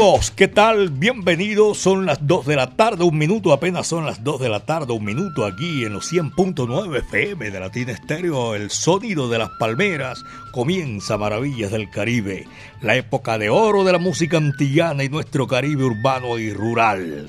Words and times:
Amigos, 0.00 0.30
¿qué 0.30 0.48
tal? 0.48 0.88
Bienvenidos. 0.88 1.76
Son 1.76 2.06
las 2.06 2.26
2 2.26 2.46
de 2.46 2.56
la 2.56 2.74
tarde, 2.74 3.04
un 3.04 3.18
minuto, 3.18 3.52
apenas 3.52 3.86
son 3.86 4.06
las 4.06 4.24
2 4.24 4.40
de 4.40 4.48
la 4.48 4.60
tarde, 4.60 4.94
un 4.94 5.04
minuto 5.04 5.44
aquí 5.44 5.84
en 5.84 5.92
los 5.92 6.10
100.9 6.10 7.00
FM 7.00 7.50
de 7.50 7.60
Latina 7.60 7.92
Estéreo. 7.92 8.54
El 8.54 8.70
sonido 8.70 9.28
de 9.28 9.36
las 9.36 9.50
palmeras 9.58 10.24
comienza 10.52 11.18
Maravillas 11.18 11.70
del 11.70 11.90
Caribe, 11.90 12.48
la 12.80 12.96
época 12.96 13.36
de 13.36 13.50
oro 13.50 13.84
de 13.84 13.92
la 13.92 13.98
música 13.98 14.38
antillana 14.38 15.04
y 15.04 15.10
nuestro 15.10 15.46
Caribe 15.46 15.84
urbano 15.84 16.38
y 16.38 16.50
rural. 16.50 17.28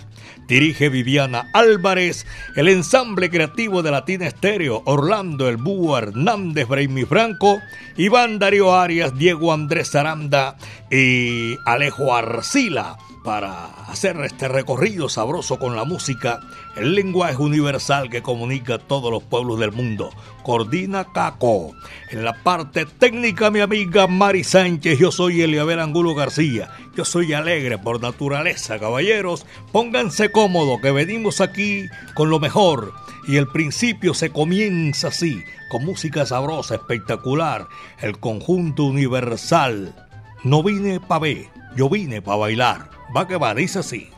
Dirige 0.52 0.90
Viviana 0.90 1.50
Álvarez, 1.54 2.26
el 2.58 2.68
ensamble 2.68 3.30
creativo 3.30 3.82
de 3.84 3.90
Latina 3.90 4.28
Estéreo, 4.28 4.82
Orlando 4.86 5.48
El 5.48 5.56
Búho 5.56 5.98
Hernández, 5.98 6.68
Braimi 6.68 7.06
Franco, 7.06 7.62
Iván 7.96 8.38
Darío 8.38 8.76
Arias, 8.76 9.18
Diego 9.18 9.54
Andrés 9.54 9.96
Aranda 9.96 10.58
y 10.92 11.56
Alejo 11.66 12.14
Arcila 12.14 12.98
para 13.24 13.66
hacer 13.88 14.20
este 14.22 14.48
recorrido 14.48 15.08
sabroso 15.08 15.60
con 15.60 15.76
la 15.76 15.86
música, 15.86 16.40
el 16.76 16.96
lenguaje 16.96 17.38
universal 17.38 18.10
que 18.10 18.24
comunica 18.24 18.76
a 18.76 18.80
todos 18.80 19.12
los 19.12 19.24
pueblos 19.24 19.60
del 19.60 19.72
mundo. 19.72 20.10
Coordina 20.44 21.06
Caco. 21.14 21.74
En 22.10 22.24
la 22.24 22.42
parte 22.42 22.86
técnica, 22.86 23.52
mi 23.52 23.60
amiga 23.60 24.08
Mari 24.08 24.44
Sánchez. 24.44 24.98
Yo 24.98 25.12
soy 25.12 25.42
Eliabel 25.42 25.80
Angulo 25.80 26.16
García. 26.16 26.70
Yo 26.96 27.06
soy 27.06 27.34
alegre 27.34 27.78
por 27.78 28.02
naturaleza, 28.02 28.80
caballeros. 28.80 29.46
Pónganse 29.72 30.32
cómodos 30.32 30.82
que 30.82 30.92
venimos 30.92 31.42
aquí 31.42 31.86
con 32.16 32.30
lo 32.30 32.40
mejor. 32.40 32.94
Y 33.28 33.38
el 33.38 33.48
principio 33.48 34.16
se 34.16 34.32
comienza 34.32 35.10
así, 35.10 35.44
con 35.70 35.86
música 35.86 36.26
sabrosa, 36.26 36.76
espectacular. 36.76 37.68
El 38.00 38.20
conjunto 38.20 38.86
universal. 38.86 39.94
No 40.44 40.64
vine 40.64 41.00
pa' 41.00 41.20
ver, 41.20 41.50
yo 41.76 41.88
vine 41.88 42.24
pa' 42.24 42.36
bailar. 42.36 43.01
Va 43.14 43.28
que 43.28 43.36
va, 43.36 43.54
dice 43.54 43.80
así. 43.80 44.10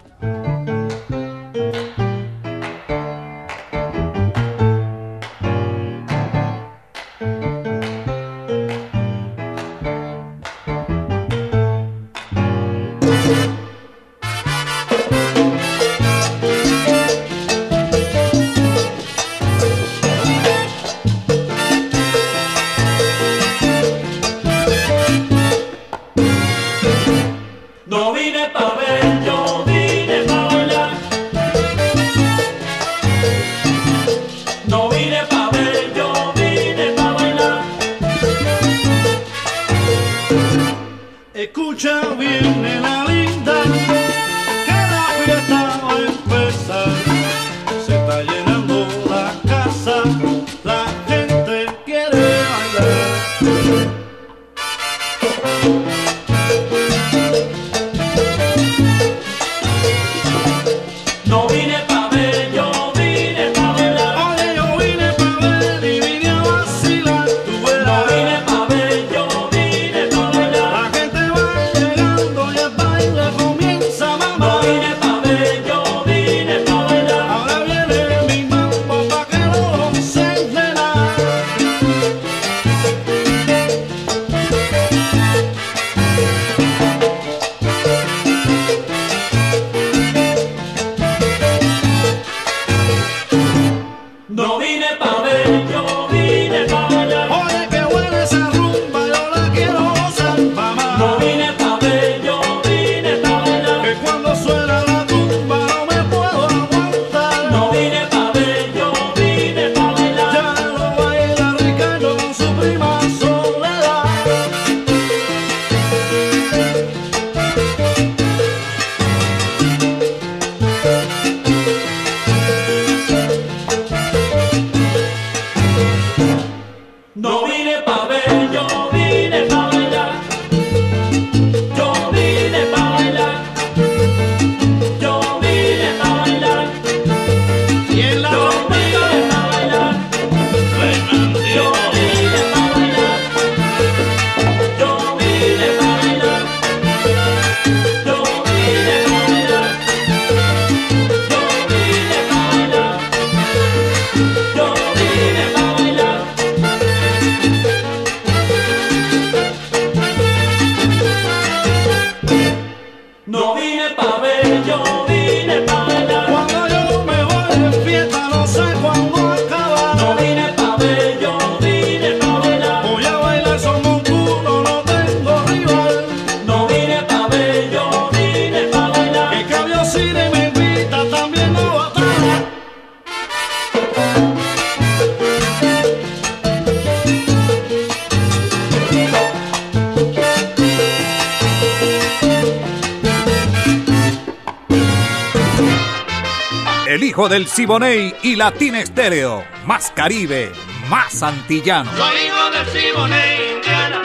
Siboney 197.63 198.13
y 198.23 198.35
Latina 198.35 198.81
Estéreo. 198.81 199.41
Más 199.65 199.89
Caribe, 199.91 200.51
más 200.89 201.23
antillano. 201.23 201.89
Soy 201.95 202.17
hijo 202.25 202.51
del 202.51 202.65
Siboney, 202.67 203.53
Indiana, 203.55 204.01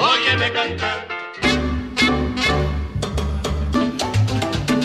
óyeme 0.00 0.50
cantar. 0.50 1.08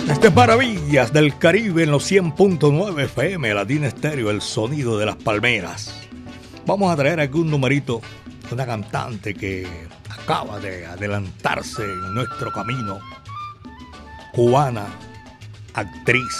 Desde 0.06 0.30
Maravillas 0.30 1.14
del 1.14 1.38
Caribe 1.38 1.84
en 1.84 1.92
los 1.92 2.12
100.9 2.12 3.06
FM, 3.06 3.54
Latina 3.54 3.88
Estéreo, 3.88 4.30
el 4.30 4.42
sonido 4.42 4.98
de 4.98 5.06
las 5.06 5.16
palmeras. 5.16 5.98
Vamos 6.66 6.92
a 6.92 6.98
traer 6.98 7.22
aquí 7.22 7.38
un 7.38 7.50
numerito 7.50 8.02
de 8.50 8.56
una 8.56 8.66
cantante 8.66 9.36
que 9.36 9.66
acaba 10.10 10.60
de 10.60 10.86
adelantarse 10.86 11.84
en 11.84 12.14
nuestro 12.14 12.52
camino. 12.52 13.00
Cubana, 14.34 14.86
actriz, 15.74 16.36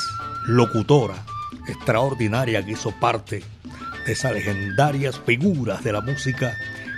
locutora, 0.48 1.16
extraordinaria 1.68 2.66
que 2.66 2.72
hizo 2.72 2.92
parte 2.92 3.44
de 4.06 4.12
esas 4.12 4.34
legendarias 4.34 5.20
figuras 5.26 5.84
de 5.84 5.92
la 5.92 6.02
música 6.02 6.56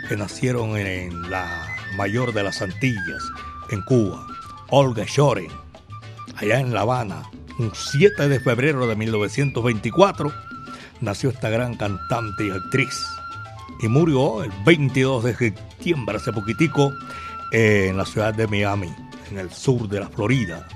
que 0.08 0.16
nacieron 0.16 0.78
en 0.78 1.30
la 1.30 1.68
mayor 1.96 2.34
de 2.34 2.44
las 2.44 2.62
Antillas, 2.62 3.24
en 3.72 3.82
Cuba, 3.82 4.26
Olga 4.70 5.06
Shoren, 5.08 5.52
allá 6.36 6.60
en 6.60 6.74
La 6.74 6.82
Habana, 6.82 7.24
un 7.58 7.72
7 7.74 8.30
de 8.30 8.40
febrero 8.40 8.88
de 8.88 8.96
1924, 8.96 10.32
nació 11.02 11.30
esta 11.30 11.50
gran 11.50 11.76
cantante 11.76 12.48
y 12.48 12.52
actriz 12.52 13.06
y 13.82 13.88
murió 13.88 14.44
el 14.44 14.52
22 14.66 15.24
de 15.24 15.36
septiembre, 15.36 16.18
hace 16.18 16.34
poquitico, 16.34 16.94
en 17.52 17.98
la 17.98 18.06
ciudad 18.06 18.34
de 18.34 18.48
Miami, 18.48 18.94
en 19.32 19.40
el 19.40 19.52
sur 19.52 19.88
de 19.88 20.00
la 20.00 20.10
Florida. 20.10 20.68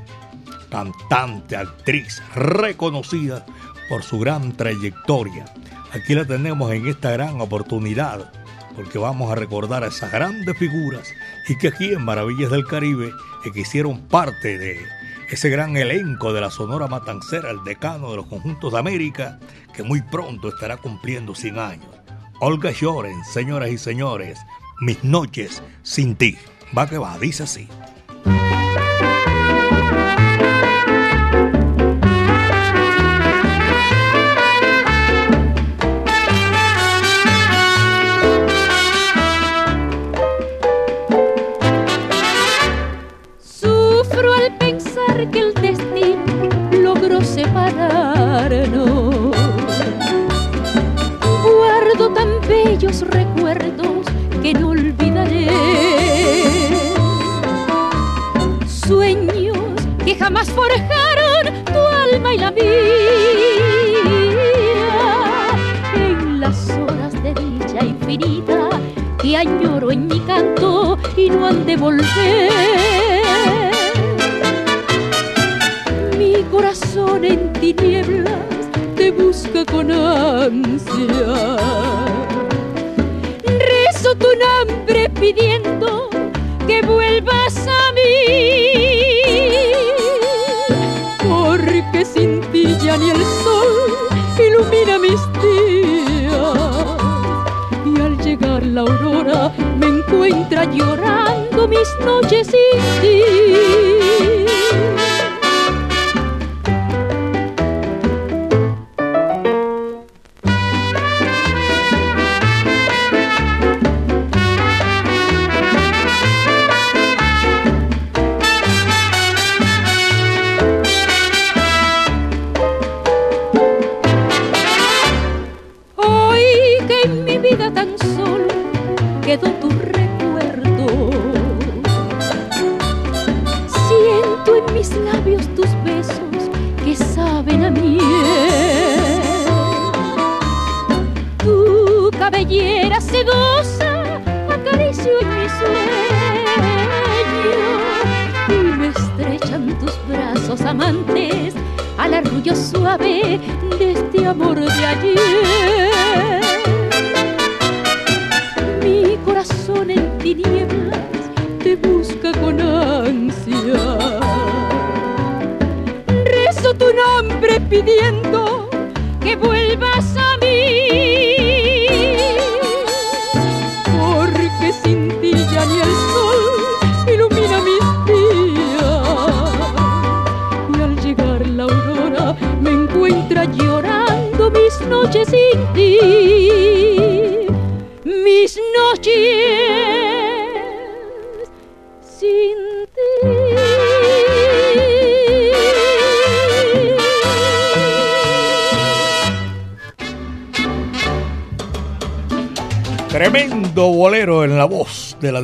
Cantante, 0.69 1.55
actriz, 1.55 2.21
reconocida 2.33 3.45
por 3.93 4.01
su 4.01 4.17
gran 4.17 4.53
trayectoria. 4.53 5.45
Aquí 5.91 6.15
la 6.15 6.25
tenemos 6.25 6.71
en 6.71 6.87
esta 6.87 7.11
gran 7.11 7.39
oportunidad, 7.39 8.31
porque 8.75 8.97
vamos 8.97 9.31
a 9.31 9.35
recordar 9.35 9.83
a 9.83 9.89
esas 9.89 10.11
grandes 10.11 10.57
figuras 10.57 11.13
y 11.47 11.55
que 11.59 11.67
aquí 11.67 11.93
en 11.93 12.03
Maravillas 12.03 12.49
del 12.49 12.65
Caribe 12.65 13.11
que 13.43 13.59
hicieron 13.59 13.99
parte 14.07 14.57
de 14.57 14.79
ese 15.29 15.47
gran 15.51 15.77
elenco 15.77 16.33
de 16.33 16.41
la 16.41 16.49
Sonora 16.49 16.87
Matancera, 16.87 17.51
el 17.51 17.63
decano 17.63 18.09
de 18.09 18.15
los 18.15 18.25
conjuntos 18.25 18.73
de 18.73 18.79
América, 18.79 19.39
que 19.75 19.83
muy 19.83 20.01
pronto 20.01 20.49
estará 20.49 20.77
cumpliendo 20.77 21.35
100 21.35 21.59
años. 21.59 21.95
Olga 22.39 22.71
Shoren, 22.71 23.23
señoras 23.25 23.69
y 23.69 23.77
señores, 23.77 24.39
mis 24.81 25.03
noches 25.03 25.61
sin 25.83 26.15
ti. 26.15 26.35
Va 26.75 26.89
que 26.89 26.97
va, 26.97 27.19
dice 27.19 27.43
así. 27.43 27.67
Bellos 52.93 53.01
recuerdos 53.09 54.05
que 54.41 54.53
no 54.53 54.69
olvidaré. 54.69 55.47
Sueños 58.67 59.57
que 60.05 60.15
jamás 60.15 60.49
forjaron 60.49 61.63
tu 61.65 61.79
alma 61.79 62.33
y 62.33 62.37
la 62.37 62.51
mía. 62.51 62.63
En 65.95 66.39
las 66.39 66.69
horas 66.71 67.13
de 67.23 67.33
dicha 67.33 67.85
infinita 67.85 68.69
que 69.21 69.37
añoro 69.37 69.91
en 69.91 70.07
mi 70.07 70.19
canto 70.21 70.97
y 71.17 71.29
no 71.29 71.47
han 71.47 71.65
de 71.65 71.77
volver. 71.77 72.51
Mi 76.17 76.43
corazón 76.51 77.25
en 77.25 77.51
tinieblas 77.53 78.39
te 78.95 79.11
busca 79.11 79.65
con 79.65 79.91
ansia. 79.91 81.53
Tu 84.03 84.27
nombre 84.37 85.09
pidiendo 85.09 86.09
que 86.67 86.81
vuelvas 86.81 87.67
a 87.67 87.91
mí. 87.93 89.21
Porque 91.27 92.05
sin 92.05 92.41
ti 92.51 92.77
ya 92.83 92.97
ni 92.97 93.09
el 93.09 93.25
sol 93.43 93.95
ilumina 94.37 94.99
mis 94.99 95.19
días. 95.41 96.57
Y 97.85 98.01
al 98.01 98.17
llegar 98.17 98.63
la 98.63 98.81
aurora 98.81 99.51
me 99.79 99.87
encuentra 99.87 100.65
llorando 100.65 101.67
mis 101.67 101.87
noches 102.05 102.47
sin 102.47 103.01
ti. 103.01 104.32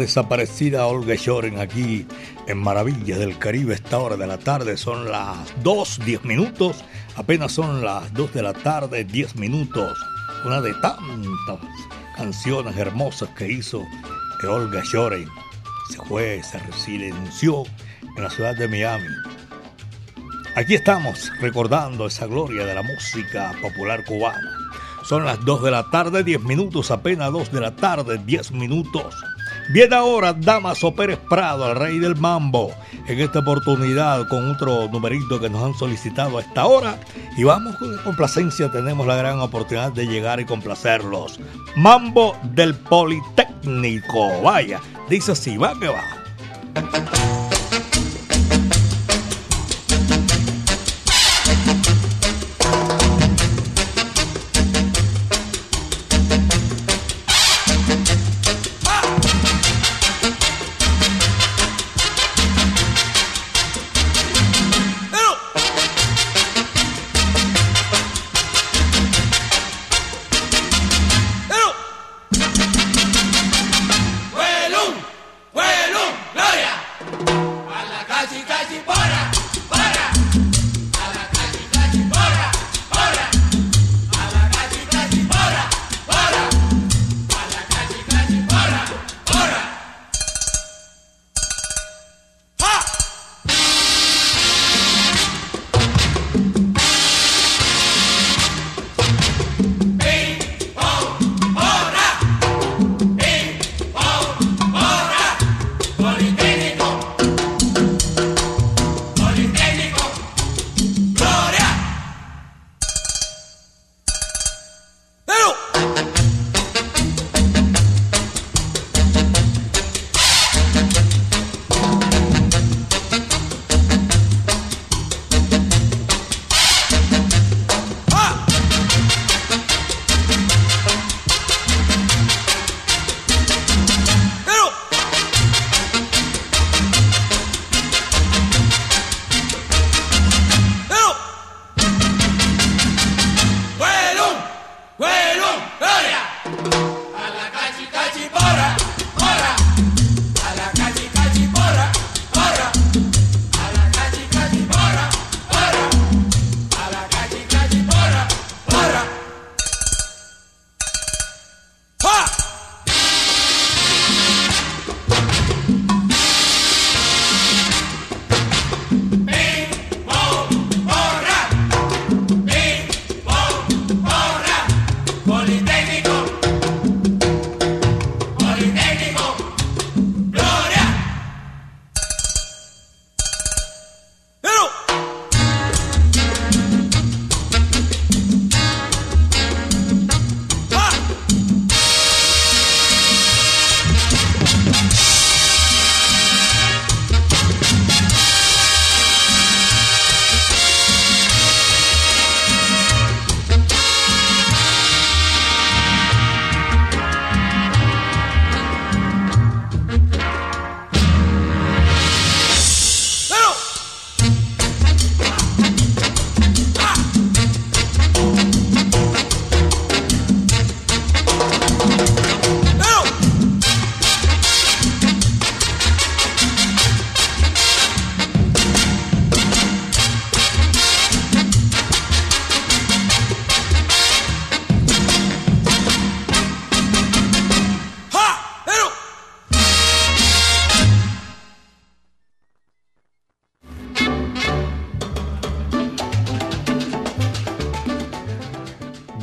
Desaparecida 0.10 0.88
Olga 0.88 1.14
Shoren 1.14 1.60
aquí 1.60 2.04
en 2.48 2.58
Maravillas 2.58 3.20
del 3.20 3.38
Caribe. 3.38 3.76
Esta 3.76 4.00
hora 4.00 4.18
de 4.18 4.26
la 4.26 4.40
tarde 4.40 4.76
son 4.76 5.12
las 5.12 5.38
2, 5.62 6.00
10 6.04 6.26
minutos. 6.26 6.84
Apenas 7.16 7.52
son 7.52 7.86
las 7.86 8.12
2 8.16 8.34
de 8.34 8.42
la 8.42 8.54
tarde, 8.54 9.04
10 9.04 9.36
minutos. 9.36 10.00
Una 10.46 10.62
de 10.62 10.74
tantas 10.82 11.60
canciones 12.18 12.76
hermosas 12.76 13.30
que 13.38 13.52
hizo 13.52 13.84
Olga 14.48 14.82
Shoren. 14.84 15.30
Se 15.92 15.98
fue, 15.98 16.42
se 16.42 16.58
residenció 16.58 17.66
en 18.18 18.24
la 18.24 18.32
ciudad 18.32 18.56
de 18.58 18.68
Miami. 18.68 19.14
Aquí 20.56 20.74
estamos 20.74 21.32
recordando 21.40 22.08
esa 22.08 22.26
gloria 22.26 22.66
de 22.66 22.74
la 22.74 22.82
música 22.82 23.54
popular 23.62 24.04
cubana. 24.06 24.58
Son 25.04 25.24
las 25.24 25.46
2 25.46 25.62
de 25.62 25.70
la 25.70 25.88
tarde, 25.92 26.24
10 26.24 26.42
minutos, 26.46 26.90
apenas 26.90 27.32
2 27.32 27.52
de 27.52 27.62
la 27.62 27.76
tarde, 27.76 28.20
10 28.26 28.54
minutos. 28.54 29.14
Viene 29.70 29.96
ahora 29.96 30.34
Damaso 30.34 30.96
Pérez 30.96 31.20
Prado, 31.30 31.72
el 31.72 31.78
rey 31.78 32.00
del 32.00 32.16
mambo, 32.16 32.72
en 33.08 33.20
esta 33.20 33.40
oportunidad 33.40 34.28
con 34.28 34.50
otro 34.50 34.88
numerito 34.88 35.40
que 35.40 35.48
nos 35.48 35.64
han 35.64 35.76
solicitado 35.76 36.40
a 36.40 36.42
esta 36.42 36.66
hora. 36.66 37.00
Y 37.38 37.44
vamos 37.44 37.76
con 37.78 37.96
complacencia, 38.00 38.72
tenemos 38.72 39.06
la 39.06 39.16
gran 39.16 39.40
oportunidad 39.40 39.92
de 39.92 40.08
llegar 40.08 40.40
y 40.40 40.46
complacerlos. 40.46 41.40
Mambo 41.76 42.36
del 42.42 42.74
Politécnico, 42.74 44.42
vaya, 44.42 44.82
dice 45.08 45.34
así, 45.34 45.56
va 45.56 45.80
que 45.80 45.88
va. 45.88 47.39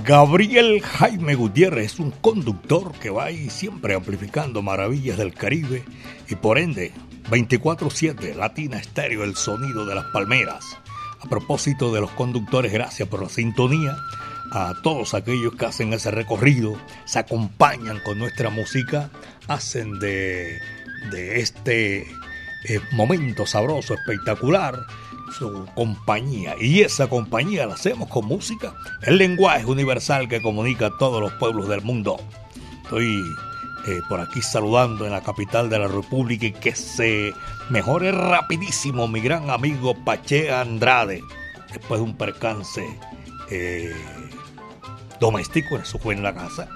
Gabriel 0.07 0.81
Jaime 0.83 1.35
Gutiérrez 1.35 1.95
es 1.95 1.99
un 1.99 2.13
conductor 2.13 2.93
que 2.93 3.11
va 3.11 3.25
ahí 3.25 3.51
siempre 3.51 3.95
amplificando 3.95 4.63
maravillas 4.63 5.19
del 5.19 5.35
Caribe 5.35 5.85
y 6.29 6.37
por 6.37 6.59
ende 6.59 6.93
24-7 7.29 8.37
Latina 8.37 8.79
Estéreo, 8.79 9.25
el 9.25 9.35
sonido 9.35 9.85
de 9.85 9.97
las 9.97 10.05
palmeras. 10.13 10.79
A 11.21 11.29
propósito 11.29 11.93
de 11.93 12.01
los 12.01 12.13
conductores, 12.13 12.73
gracias 12.73 13.09
por 13.09 13.21
la 13.21 13.29
sintonía. 13.29 13.97
A 14.53 14.75
todos 14.85 15.13
aquellos 15.13 15.57
que 15.57 15.67
hacen 15.67 15.93
ese 15.93 16.13
recorrido, 16.13 16.81
se 17.05 17.19
acompañan 17.19 17.99
con 18.05 18.21
nuestra 18.21 18.49
música, 18.49 19.11
hacen 19.49 19.99
de, 19.99 20.61
de 21.11 21.41
este 21.41 22.03
eh, 22.69 22.81
momento 22.93 23.45
sabroso, 23.45 23.95
espectacular, 23.95 24.87
su 25.33 25.67
compañía. 25.75 26.55
Y 26.61 26.81
esa 26.81 27.09
compañía 27.09 27.67
la 27.67 27.75
hacemos 27.75 28.09
con 28.09 28.27
música, 28.27 28.75
el 29.03 29.19
lenguaje 29.19 29.67
universal 29.67 30.29
que 30.29 30.43
comunica 30.43 30.87
a 30.87 30.99
todos 30.99 31.21
los 31.21 31.33
pueblos 31.35 31.69
del 31.69 31.83
mundo. 31.83 32.19
Estoy 32.85 33.23
eh, 33.87 34.01
por 34.09 34.21
aquí 34.21 34.43
saludando 34.43 35.07
en 35.07 35.13
la 35.13 35.23
capital 35.23 35.71
de 35.71 35.79
la 35.79 35.89
República 35.89 36.47
y 36.47 36.53
que 36.53 36.75
se 36.75 37.33
mejore 37.71 38.13
rapidísimo 38.13 39.07
mi 39.09 39.21
gran 39.21 39.51
amigo 39.51 39.95
Pache 40.05 40.53
Andrade, 40.53 41.23
después 41.73 42.01
de 42.01 42.05
un 42.05 42.17
percance 42.17 42.85
eh, 43.51 43.95
doméstico, 45.21 45.77
eso 45.77 45.99
fue 45.99 46.15
en 46.15 46.23
la 46.23 46.35
casa, 46.35 46.69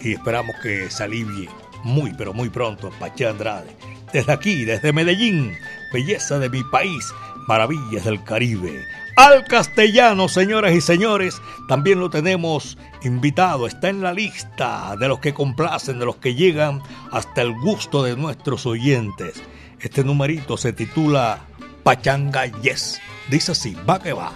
y 0.00 0.14
esperamos 0.14 0.56
que 0.62 0.90
se 0.90 1.04
alivie 1.04 1.48
muy, 1.84 2.14
pero 2.14 2.32
muy 2.32 2.48
pronto 2.48 2.90
Pache 2.98 3.26
Andrade. 3.26 3.76
Desde 4.12 4.32
aquí, 4.32 4.64
desde 4.64 4.92
Medellín, 4.92 5.52
belleza 5.92 6.38
de 6.38 6.48
mi 6.48 6.62
país, 6.64 7.12
maravillas 7.46 8.04
del 8.04 8.22
Caribe. 8.24 8.84
Al 9.16 9.44
castellano, 9.44 10.28
señoras 10.28 10.74
y 10.74 10.80
señores, 10.80 11.40
también 11.68 12.00
lo 12.00 12.10
tenemos 12.10 12.76
invitado, 13.02 13.66
está 13.66 13.88
en 13.88 14.02
la 14.02 14.12
lista 14.12 14.94
de 14.98 15.08
los 15.08 15.20
que 15.20 15.32
complacen, 15.32 15.98
de 15.98 16.04
los 16.04 16.16
que 16.16 16.34
llegan 16.34 16.82
hasta 17.10 17.42
el 17.42 17.54
gusto 17.54 18.02
de 18.02 18.16
nuestros 18.16 18.66
oyentes. 18.66 19.42
Este 19.80 20.04
numerito 20.04 20.56
se 20.56 20.72
titula 20.72 21.40
Pachanga 21.82 22.46
Yes. 22.60 23.00
Dice 23.30 23.52
así, 23.52 23.76
va 23.88 23.98
que 24.00 24.12
va. 24.12 24.32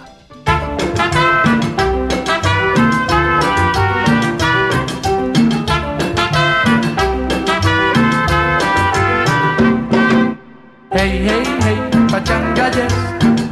Hey, 10.93 11.23
hey, 11.23 11.43
hey, 11.63 11.77
pachanga 12.11 12.67
yes, 12.75 12.91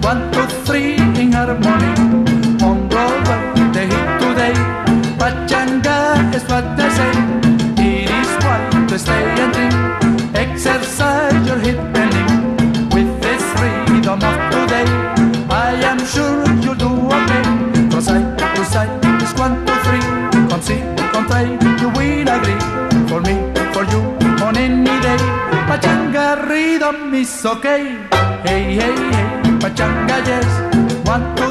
one, 0.04 0.30
two, 0.34 0.46
three 0.66 0.96
in 0.96 1.32
harmony. 1.32 1.79
Is 27.40 27.46
okay. 27.46 27.84
Hey, 28.44 28.76
hey, 28.80 28.96
hey, 29.14 29.58
pachanga 29.62 30.18
yes. 30.28 31.49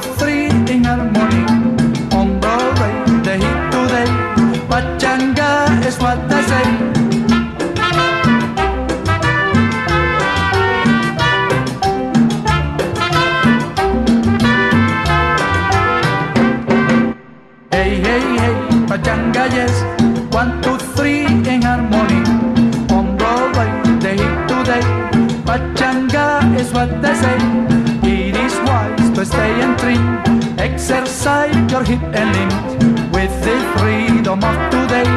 And 32.15 32.29
limb 32.37 33.11
With 33.11 33.33
the 33.45 33.57
freedom 33.77 34.45
of 34.45 34.57
today 34.71 35.09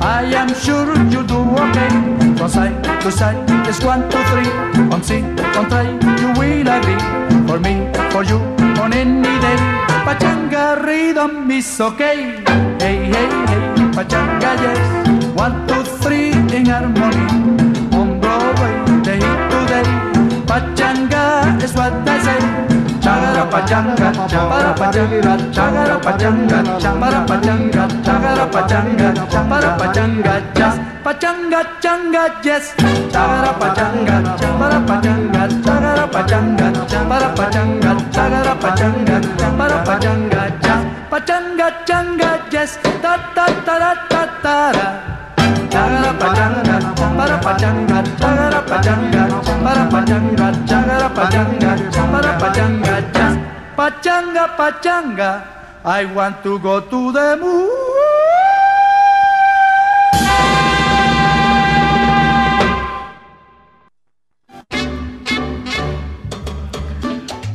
I 0.00 0.22
am 0.34 0.54
sure 0.54 0.94
you'll 1.10 1.24
do 1.24 1.40
okay 1.64 1.90
From 2.36 2.48
side 2.48 2.84
to 3.02 3.10
side, 3.10 3.46
just 3.64 3.84
one, 3.84 4.08
two, 4.10 4.22
three 4.30 4.50
On 4.92 5.02
see, 5.02 5.22
on 5.58 5.68
try, 5.68 5.86
you 6.20 6.30
will 6.38 6.68
agree 6.68 7.00
For 7.48 7.58
me, 7.58 7.74
for 8.12 8.22
you, 8.24 8.38
on 8.80 8.92
any 8.92 9.34
day 9.40 9.56
Pachanga 10.06 10.84
rhythm 10.84 11.50
is 11.50 11.80
okay 11.80 12.42
Hey, 12.80 13.04
hey, 13.12 13.28
hey, 13.50 13.62
pachanga, 13.92 14.50
yes. 14.64 15.36
One, 15.36 15.66
two, 15.68 15.82
three 16.00 16.30
in 16.56 16.64
harmony. 16.64 17.26
On 17.92 18.18
Broadway, 18.20 18.74
day 19.04 19.20
to 19.20 19.58
day. 19.70 19.84
Pachanga 20.48 21.62
is 21.62 21.74
what 21.74 21.92
I 22.08 22.16
say. 22.24 22.40
Pachanga, 23.04 23.60
chapara 23.68 24.09
pachanga, 25.00 25.52
chagara 25.52 25.96
pachanga, 26.00 26.58
chapara 26.80 27.24
pachanga, 27.26 27.88
chagara 28.04 28.46
pachanga, 28.52 29.08
chapara 29.30 29.70
pachanga, 29.78 30.54
chas. 30.54 30.78
Pachanga, 31.04 31.60
changa, 31.80 32.24
yes. 32.44 32.74
Chagara 33.12 33.52
pachanga, 33.60 34.16
chapara 34.40 34.78
pachanga, 34.86 35.42
chagara 35.64 36.04
pachanga, 36.12 36.66
chapara 36.90 37.28
pachanga, 37.34 37.90
chagara 38.12 38.54
pachanga, 38.62 39.16
chapara 39.38 39.78
pachanga, 39.86 40.42
chas. 40.62 40.84
Pachanga, 41.10 41.66
changa, 41.86 42.29
Pachanga, 54.40 54.56
pachanga, 54.56 55.84
I 55.84 56.04
want 56.14 56.42
to 56.44 56.58
go 56.60 56.80
to 56.80 57.12
the 57.12 57.36
moon. 57.36 57.90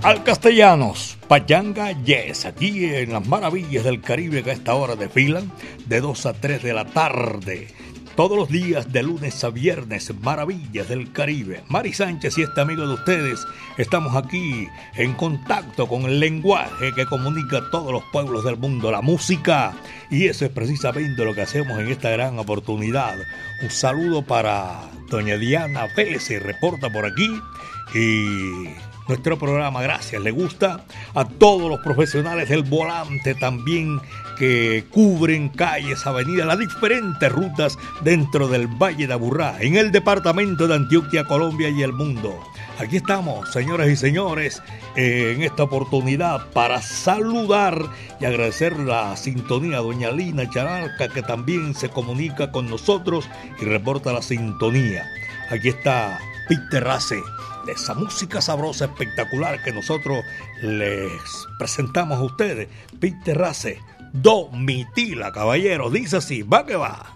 al 0.05 0.23
castellanos. 0.23 1.17
Payanga 1.27 1.91
Yes, 2.03 2.45
aquí 2.45 2.85
en 2.85 3.13
las 3.13 3.25
maravillas 3.25 3.83
del 3.83 4.01
Caribe 4.01 4.43
que 4.43 4.51
a 4.51 4.53
esta 4.53 4.75
hora 4.75 4.95
desfilan 4.95 5.51
de 5.87 5.99
2 5.99 6.25
a 6.27 6.33
3 6.33 6.61
de 6.61 6.73
la 6.73 6.85
tarde. 6.85 7.69
Todos 8.15 8.37
los 8.37 8.47
días 8.47 8.93
de 8.93 9.03
lunes 9.03 9.43
a 9.43 9.49
viernes, 9.49 10.13
maravillas 10.21 10.87
del 10.87 11.11
Caribe. 11.11 11.65
Mari 11.67 11.91
Sánchez 11.91 12.37
y 12.37 12.43
este 12.43 12.61
amigo 12.61 12.87
de 12.87 12.93
ustedes 12.93 13.45
estamos 13.77 14.15
aquí 14.15 14.69
en 14.95 15.13
contacto 15.15 15.85
con 15.85 16.03
el 16.03 16.21
lenguaje 16.21 16.93
que 16.93 17.05
comunica 17.05 17.57
a 17.57 17.69
todos 17.71 17.91
los 17.91 18.03
pueblos 18.13 18.45
del 18.45 18.55
mundo, 18.55 18.89
la 18.89 19.01
música. 19.01 19.73
Y 20.09 20.27
eso 20.27 20.45
es 20.45 20.51
precisamente 20.51 21.25
lo 21.25 21.35
que 21.35 21.41
hacemos 21.41 21.77
en 21.77 21.89
esta 21.89 22.09
gran 22.09 22.39
oportunidad. 22.39 23.17
Un 23.61 23.69
saludo 23.69 24.21
para 24.21 24.89
doña 25.09 25.35
Diana 25.35 25.89
Pérez, 25.93 26.29
reporta 26.41 26.89
por 26.89 27.05
aquí. 27.05 27.29
Y 27.93 28.69
nuestro 29.07 29.37
programa. 29.37 29.81
Gracias, 29.81 30.21
le 30.21 30.31
gusta 30.31 30.85
a 31.13 31.25
todos 31.25 31.69
los 31.69 31.79
profesionales 31.79 32.49
del 32.49 32.63
volante 32.63 33.35
también 33.35 33.99
que 34.37 34.85
cubren 34.91 35.49
calles, 35.49 36.05
avenidas, 36.05 36.47
las 36.47 36.59
diferentes 36.59 37.31
rutas 37.31 37.77
dentro 38.01 38.47
del 38.47 38.67
Valle 38.67 39.07
de 39.07 39.13
Aburrá, 39.13 39.57
en 39.59 39.75
el 39.75 39.91
departamento 39.91 40.67
de 40.67 40.75
Antioquia, 40.75 41.25
Colombia 41.25 41.69
y 41.69 41.81
el 41.81 41.93
mundo. 41.93 42.39
Aquí 42.77 42.97
estamos, 42.97 43.51
señoras 43.51 43.87
y 43.89 43.95
señores, 43.95 44.61
en 44.95 45.43
esta 45.43 45.63
oportunidad 45.63 46.49
para 46.51 46.81
saludar 46.81 47.81
y 48.19 48.25
agradecer 48.25 48.77
la 48.77 49.15
sintonía 49.15 49.77
a 49.77 49.81
doña 49.81 50.11
Lina 50.11 50.49
Charalca, 50.49 51.07
que 51.07 51.21
también 51.21 51.73
se 51.73 51.89
comunica 51.89 52.51
con 52.51 52.69
nosotros 52.69 53.29
y 53.61 53.65
reporta 53.65 54.11
la 54.11 54.21
sintonía. 54.21 55.05
Aquí 55.49 55.69
está 55.69 56.19
Peter 56.49 56.83
Race 56.83 57.21
esa 57.67 57.93
música 57.93 58.41
sabrosa, 58.41 58.85
espectacular 58.85 59.61
que 59.63 59.71
nosotros 59.71 60.23
les 60.61 61.47
presentamos 61.57 62.19
a 62.19 62.23
ustedes. 62.23 62.67
Peter 62.99 63.37
Race, 63.37 63.79
Domitila, 64.21 65.31
caballeros, 65.31 65.91
dice 65.91 66.17
así, 66.17 66.41
va 66.41 66.65
que 66.65 66.75
va. 66.75 67.15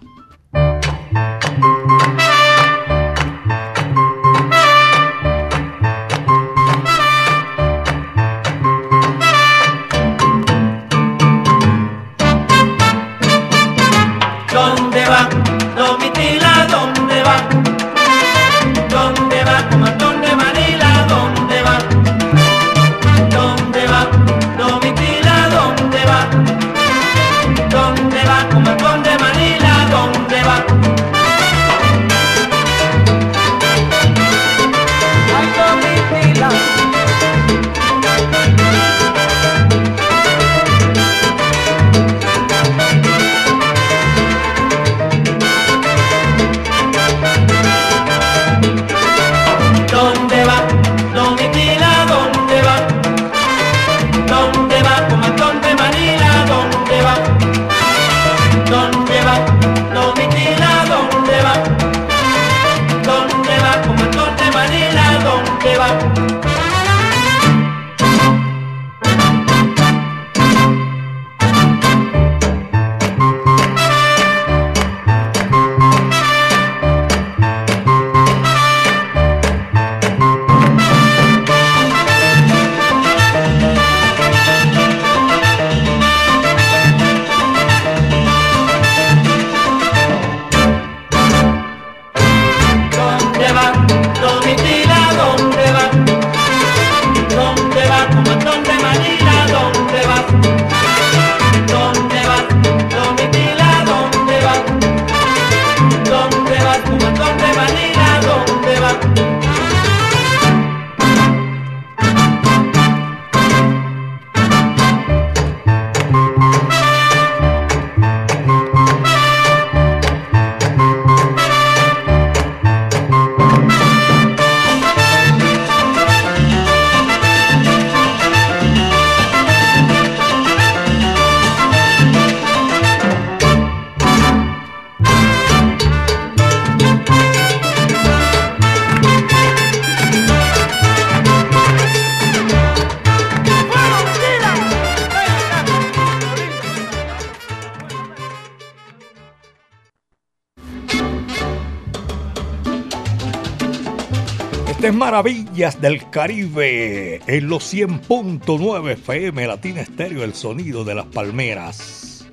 Estas 154.80 154.96
Maravillas 154.96 155.82
del 155.82 156.10
Caribe 156.10 157.20
en 157.28 157.50
los 157.50 157.74
100.9 157.74 158.92
FM 158.92 159.46
Latina 159.46 159.82
Estéreo, 159.82 160.24
el 160.24 160.34
sonido 160.34 160.86
de 160.86 160.96
las 160.96 161.06
palmeras. 161.08 162.26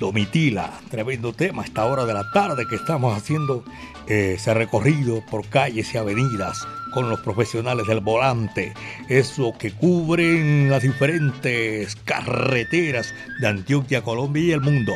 Domitila, 0.00 0.80
tremendo 0.90 1.34
tema 1.34 1.60
a 1.60 1.66
esta 1.66 1.84
hora 1.84 2.06
de 2.06 2.14
la 2.14 2.30
tarde 2.32 2.64
que 2.66 2.76
estamos 2.76 3.14
haciendo 3.14 3.64
eh, 4.08 4.36
ese 4.38 4.54
recorrido 4.54 5.22
por 5.30 5.46
calles 5.46 5.92
y 5.92 5.98
avenidas 5.98 6.66
con 6.94 7.10
los 7.10 7.20
profesionales 7.20 7.86
del 7.86 8.00
volante, 8.00 8.72
eso 9.10 9.52
que 9.58 9.72
cubren 9.72 10.70
las 10.70 10.84
diferentes 10.84 11.96
carreteras 11.96 13.14
de 13.42 13.46
Antioquia, 13.46 14.00
Colombia 14.00 14.42
y 14.42 14.52
el 14.52 14.62
mundo, 14.62 14.94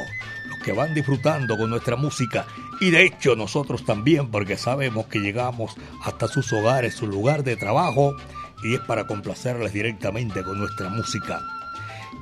van 0.72 0.94
disfrutando 0.94 1.56
con 1.56 1.70
nuestra 1.70 1.96
música 1.96 2.46
y 2.80 2.90
de 2.90 3.04
hecho 3.04 3.34
nosotros 3.36 3.84
también, 3.84 4.30
porque 4.30 4.56
sabemos 4.56 5.06
que 5.06 5.18
llegamos 5.18 5.74
hasta 6.04 6.28
sus 6.28 6.52
hogares, 6.52 6.94
su 6.94 7.06
lugar 7.06 7.42
de 7.42 7.56
trabajo, 7.56 8.14
y 8.62 8.74
es 8.74 8.80
para 8.80 9.06
complacerles 9.06 9.72
directamente 9.72 10.42
con 10.42 10.58
nuestra 10.58 10.88
música. 10.88 11.42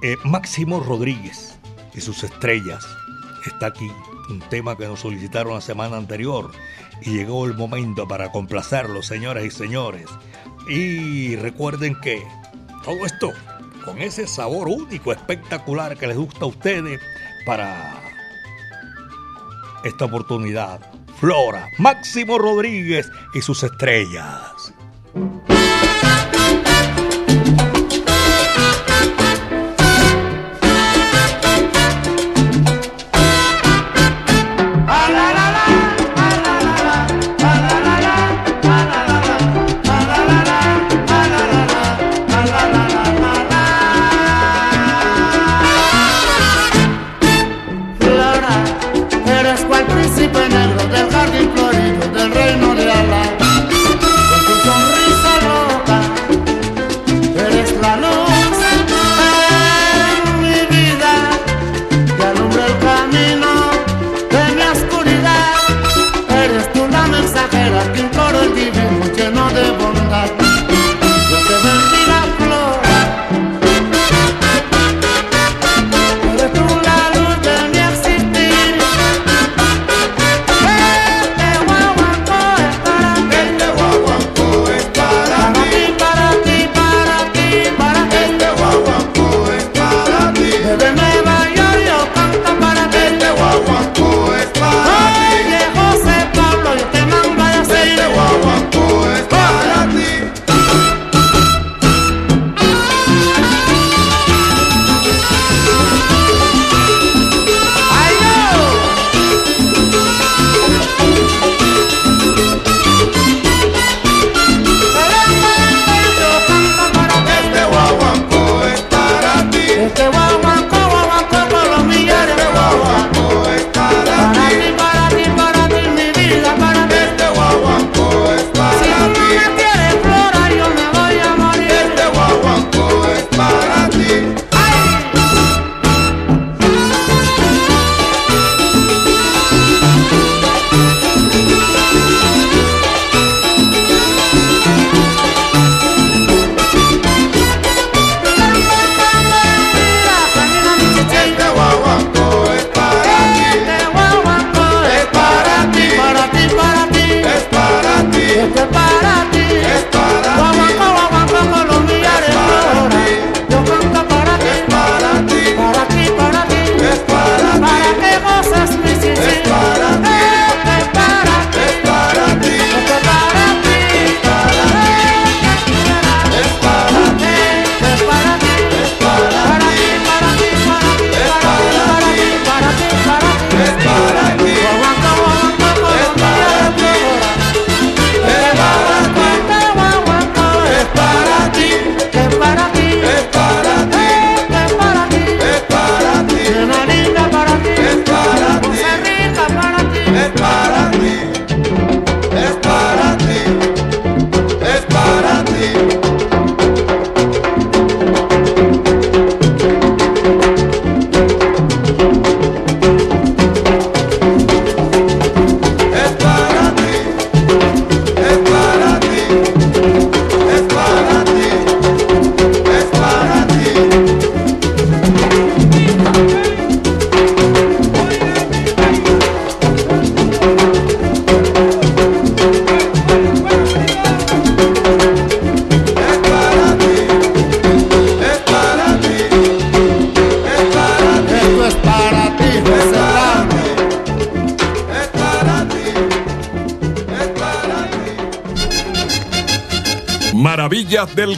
Eh, 0.03 0.17
Máximo 0.25 0.81
Rodríguez 0.81 1.59
y 1.95 2.01
sus 2.01 2.23
estrellas 2.25 2.87
está 3.47 3.67
aquí, 3.67 3.91
un 4.29 4.41
tema 4.51 4.77
que 4.77 4.87
nos 4.87 5.01
solicitaron 5.01 5.55
la 5.55 5.61
semana 5.61 5.97
anterior, 5.97 6.51
y 7.03 7.11
llegó 7.11 7.47
el 7.47 7.55
momento 7.55 8.09
para 8.09 8.33
complacerlo, 8.33 9.03
señoras 9.03 9.45
y 9.45 9.51
señores. 9.51 10.07
Y 10.69 11.37
recuerden 11.37 11.95
que 12.01 12.27
todo 12.85 13.05
esto, 13.05 13.33
con 13.85 14.01
ese 14.01 14.27
sabor 14.27 14.69
único, 14.69 15.13
espectacular 15.13 15.97
que 15.97 16.07
les 16.07 16.17
gusta 16.17 16.45
a 16.45 16.49
ustedes, 16.49 17.01
para 17.45 18.06
esta 19.87 20.05
oportunidad. 20.05 20.81
Flora, 21.19 21.69
Máximo 21.79 22.39
Rodríguez 22.39 23.11
y 23.35 23.41
sus 23.41 23.63
estrellas. 23.63 24.75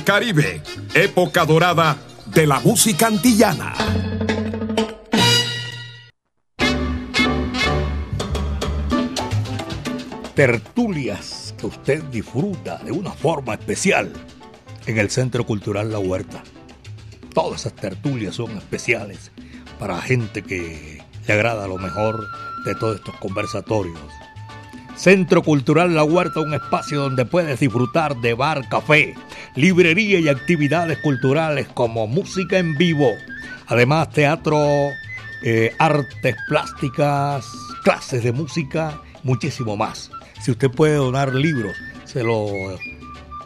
Caribe, 0.09 0.62
época 0.94 1.44
dorada 1.44 1.99
de 2.25 2.47
la 2.47 2.61
música 2.61 3.09
antillana. 3.09 3.75
Tertulias 10.35 11.55
que 11.59 11.66
usted 11.66 12.03
disfruta 12.05 12.79
de 12.79 12.90
una 12.90 13.11
forma 13.11 13.53
especial 13.53 14.11
en 14.87 14.97
el 14.97 15.11
Centro 15.11 15.44
Cultural 15.44 15.92
La 15.92 15.99
Huerta. 15.99 16.42
Todas 17.35 17.61
esas 17.61 17.75
tertulias 17.75 18.35
son 18.35 18.57
especiales 18.57 19.31
para 19.79 20.01
gente 20.01 20.40
que 20.40 21.03
le 21.27 21.35
agrada 21.35 21.68
lo 21.68 21.77
mejor 21.77 22.27
de 22.64 22.75
todos 22.77 22.97
estos 22.97 23.14
conversatorios. 23.16 24.01
Centro 24.97 25.42
Cultural 25.42 25.94
La 25.94 26.03
Huerta, 26.03 26.40
un 26.40 26.55
espacio 26.55 26.99
donde 26.99 27.27
puedes 27.27 27.61
disfrutar 27.61 28.16
de 28.16 28.33
bar, 28.33 28.66
café, 28.71 29.14
librería 29.59 30.21
y 30.21 30.29
actividades 30.29 30.99
culturales 30.99 31.66
como 31.75 32.07
música 32.07 32.59
en 32.59 32.79
vivo. 32.79 33.11
Además, 33.66 34.11
teatro, 34.12 34.57
eh, 35.42 35.75
artes 35.79 36.37
plásticas, 36.49 37.44
clases 37.83 38.23
de 38.23 38.31
música, 38.31 39.03
muchísimo 39.25 39.77
más. 39.77 40.12
Si 40.40 40.53
usted 40.53 40.71
puede 40.71 40.94
donar 40.94 41.35
libros, 41.35 41.77
se 42.05 42.23
lo 42.23 42.47
eh, 42.47 42.79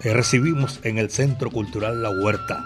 recibimos 0.05 0.81
en 0.85 0.99
el 0.99 1.11
Centro 1.11 1.51
Cultural 1.51 2.03
La 2.03 2.11
Huerta. 2.11 2.63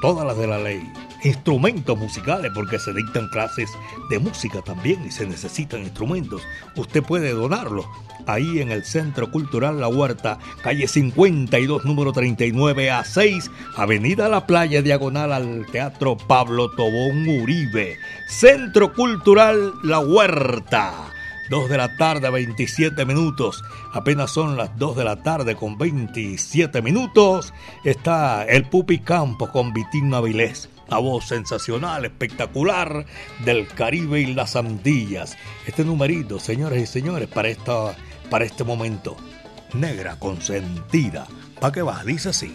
Todas 0.00 0.26
las 0.26 0.38
de 0.38 0.46
la 0.46 0.58
ley. 0.58 0.82
Instrumentos 1.24 1.98
musicales, 1.98 2.52
porque 2.54 2.78
se 2.78 2.92
dictan 2.92 3.28
clases 3.28 3.70
de 4.10 4.18
música 4.18 4.60
también 4.60 5.04
y 5.06 5.10
se 5.10 5.26
necesitan 5.26 5.80
instrumentos. 5.80 6.42
Usted 6.76 7.02
puede 7.02 7.30
donarlos 7.30 7.86
ahí 8.26 8.60
en 8.60 8.70
el 8.70 8.84
Centro 8.84 9.30
Cultural 9.30 9.80
La 9.80 9.88
Huerta, 9.88 10.38
calle 10.62 10.86
52, 10.86 11.84
número 11.84 12.12
39 12.12 12.90
a 12.90 13.04
6, 13.04 13.50
Avenida 13.76 14.28
La 14.28 14.46
Playa, 14.46 14.82
diagonal 14.82 15.32
al 15.32 15.66
Teatro 15.72 16.16
Pablo 16.16 16.70
Tobón 16.70 17.26
Uribe. 17.26 17.96
Centro 18.28 18.92
Cultural 18.92 19.72
La 19.82 20.00
Huerta. 20.00 21.10
2 21.50 21.68
de 21.68 21.76
la 21.76 21.96
tarde, 21.96 22.30
27 22.30 23.04
minutos. 23.04 23.62
Apenas 23.92 24.30
son 24.30 24.56
las 24.56 24.76
2 24.78 24.96
de 24.96 25.04
la 25.04 25.22
tarde 25.22 25.56
con 25.56 25.76
27 25.76 26.80
minutos. 26.82 27.52
Está 27.84 28.44
el 28.44 28.64
Pupi 28.64 28.98
Campo 28.98 29.50
con 29.50 29.72
Vitín 29.72 30.12
Avilés. 30.14 30.70
La 30.94 31.00
voz 31.00 31.26
sensacional, 31.26 32.04
espectacular 32.04 33.04
del 33.44 33.66
Caribe 33.66 34.20
y 34.20 34.32
las 34.32 34.54
Antillas. 34.54 35.36
Este 35.66 35.84
numerito, 35.84 36.38
señores 36.38 36.80
y 36.80 36.86
señores, 36.86 37.26
para, 37.26 37.48
esta, 37.48 37.96
para 38.30 38.44
este 38.44 38.62
momento. 38.62 39.16
Negra 39.72 40.20
consentida. 40.20 41.26
¿Para 41.58 41.72
qué 41.72 41.82
vas? 41.82 42.06
Dice 42.06 42.28
así. 42.28 42.54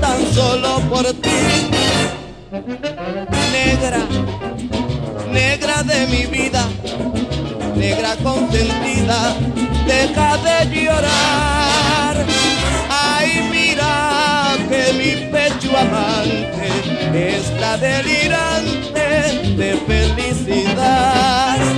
tan 0.00 0.34
solo 0.34 0.80
por 0.90 1.04
ti. 1.14 1.40
Negra, 3.52 4.00
negra 5.30 5.82
de 5.82 6.06
mi 6.06 6.26
vida, 6.26 6.66
negra 7.76 8.16
consentida, 8.22 9.34
deja 9.86 10.36
de 10.38 10.56
llorar. 10.74 12.16
Ay, 12.90 13.48
mira 13.50 14.56
que 14.68 14.92
mi 14.94 15.30
pecho 15.30 15.76
amante 15.76 16.68
está 17.36 17.76
delirante 17.76 19.06
de 19.56 19.76
felicidad. 19.86 21.77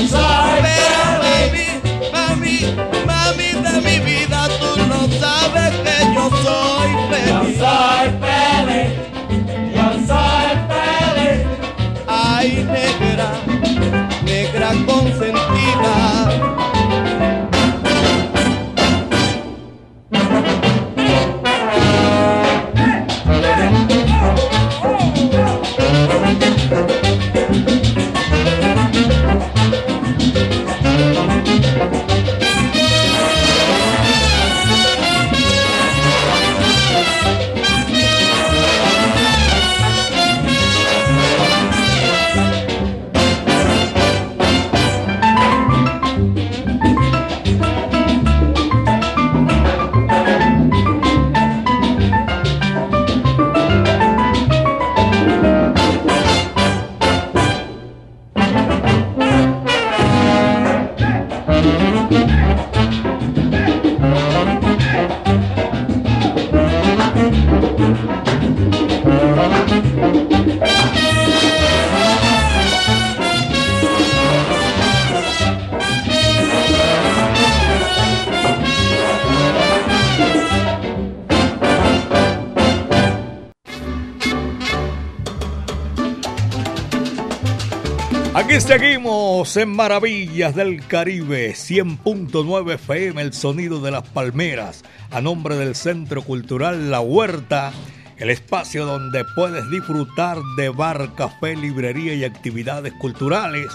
Yo 0.00 0.08
soy 0.08 0.69
seguimos 89.50 89.56
en 89.56 89.76
Maravillas 89.76 90.54
del 90.54 90.86
Caribe, 90.86 91.52
100.9 91.52 92.74
FM, 92.74 93.20
el 93.20 93.32
sonido 93.32 93.80
de 93.80 93.90
las 93.90 94.06
palmeras, 94.08 94.84
a 95.10 95.20
nombre 95.20 95.56
del 95.56 95.74
Centro 95.74 96.22
Cultural 96.22 96.90
La 96.90 97.00
Huerta, 97.00 97.72
el 98.18 98.30
espacio 98.30 98.86
donde 98.86 99.24
puedes 99.34 99.68
disfrutar 99.70 100.38
de 100.56 100.68
bar, 100.68 101.14
café, 101.16 101.56
librería 101.56 102.14
y 102.14 102.24
actividades 102.24 102.92
culturales 103.00 103.66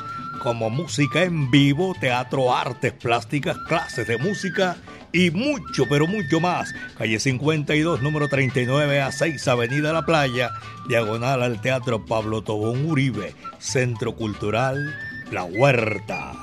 como 0.42 0.70
música 0.70 1.24
en 1.24 1.50
vivo, 1.52 1.96
teatro, 2.00 2.56
artes 2.56 2.94
plásticas, 2.94 3.58
clases 3.68 4.08
de 4.08 4.18
música 4.18 4.78
y 5.12 5.32
mucho, 5.32 5.86
pero 5.90 6.08
mucho 6.08 6.40
más. 6.40 6.74
Calle 6.98 7.20
52, 7.20 8.02
número 8.02 8.28
39 8.28 9.02
a 9.02 9.12
6, 9.12 9.48
Avenida 9.48 9.94
La 9.94 10.06
Playa, 10.06 10.52
diagonal 10.88 11.42
al 11.42 11.62
Teatro 11.62 12.06
Pablo 12.06 12.44
Tobón 12.44 12.86
Uribe, 12.86 13.34
Centro 13.60 14.16
Cultural 14.16 14.94
La 15.32 15.44
Huerta. 15.44 16.34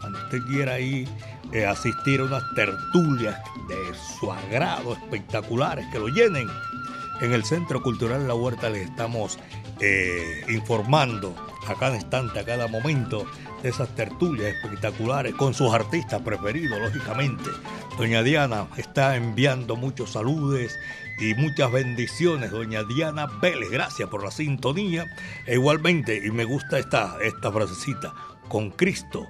Cuando 0.00 0.18
usted 0.18 0.38
quiera 0.48 0.74
ahí 0.74 1.06
eh, 1.52 1.66
asistir 1.66 2.20
a 2.20 2.24
unas 2.24 2.42
tertulias 2.54 3.38
de 3.68 3.76
su 4.18 4.32
agrado 4.32 4.94
espectaculares 4.94 5.86
que 5.92 5.98
lo 5.98 6.08
llenen, 6.08 6.48
en 7.20 7.32
el 7.32 7.44
Centro 7.44 7.82
Cultural 7.82 8.26
La 8.26 8.34
Huerta 8.34 8.70
les 8.70 8.88
estamos 8.88 9.38
eh, 9.80 10.44
informando 10.48 11.34
a 11.66 11.74
cada 11.74 11.96
instante, 11.96 12.40
a 12.40 12.44
cada 12.44 12.66
momento 12.66 13.26
de 13.62 13.68
esas 13.68 13.88
tertulias 13.94 14.54
espectaculares 14.54 15.34
con 15.34 15.52
sus 15.52 15.72
artistas 15.72 16.22
preferidos, 16.22 16.80
lógicamente. 16.80 17.50
Doña 17.98 18.22
Diana 18.22 18.68
está 18.78 19.16
enviando 19.16 19.76
muchos 19.76 20.12
saludos 20.12 20.70
y 21.20 21.34
muchas 21.34 21.70
bendiciones, 21.70 22.50
doña 22.50 22.82
Diana 22.82 23.26
Vélez. 23.26 23.70
Gracias 23.70 24.08
por 24.08 24.24
la 24.24 24.30
sintonía. 24.30 25.04
E 25.46 25.54
igualmente, 25.54 26.20
y 26.24 26.30
me 26.30 26.44
gusta 26.44 26.78
esta, 26.78 27.18
esta 27.22 27.52
frasecita, 27.52 28.14
con 28.48 28.70
Cristo 28.70 29.28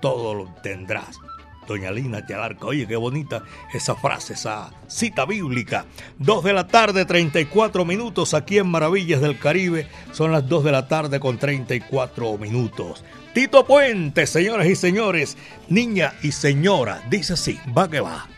todo 0.00 0.34
lo 0.34 0.46
tendrás. 0.62 1.18
Doña 1.66 1.90
Lina 1.90 2.24
Chalarca, 2.26 2.66
oye, 2.66 2.86
qué 2.86 2.94
bonita 2.94 3.42
esa 3.72 3.94
frase, 3.94 4.34
esa 4.34 4.70
cita 4.86 5.24
bíblica. 5.24 5.86
Dos 6.18 6.44
de 6.44 6.52
la 6.52 6.68
tarde, 6.68 7.04
34 7.04 7.84
minutos 7.84 8.34
aquí 8.34 8.58
en 8.58 8.68
Maravillas 8.68 9.20
del 9.20 9.38
Caribe. 9.38 9.88
Son 10.12 10.30
las 10.30 10.46
dos 10.46 10.62
de 10.62 10.72
la 10.72 10.88
tarde 10.88 11.20
con 11.20 11.38
34 11.38 12.38
minutos. 12.38 13.02
Tito 13.32 13.66
Puente, 13.66 14.26
señoras 14.26 14.66
y 14.66 14.76
señores, 14.76 15.36
niña 15.68 16.12
y 16.22 16.32
señora, 16.32 17.02
dice 17.10 17.32
así, 17.32 17.58
va 17.76 17.90
que 17.90 18.00
va. 18.00 18.28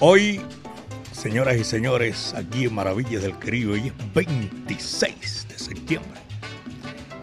Hoy, 0.00 0.42
señoras 1.12 1.56
y 1.56 1.64
señores, 1.64 2.34
aquí 2.34 2.66
en 2.66 2.74
Maravillas 2.74 3.22
del 3.22 3.38
Caribe, 3.38 3.72
hoy 3.72 3.86
es 3.88 4.14
26 4.14 5.48
de 5.48 5.58
septiembre. 5.58 6.20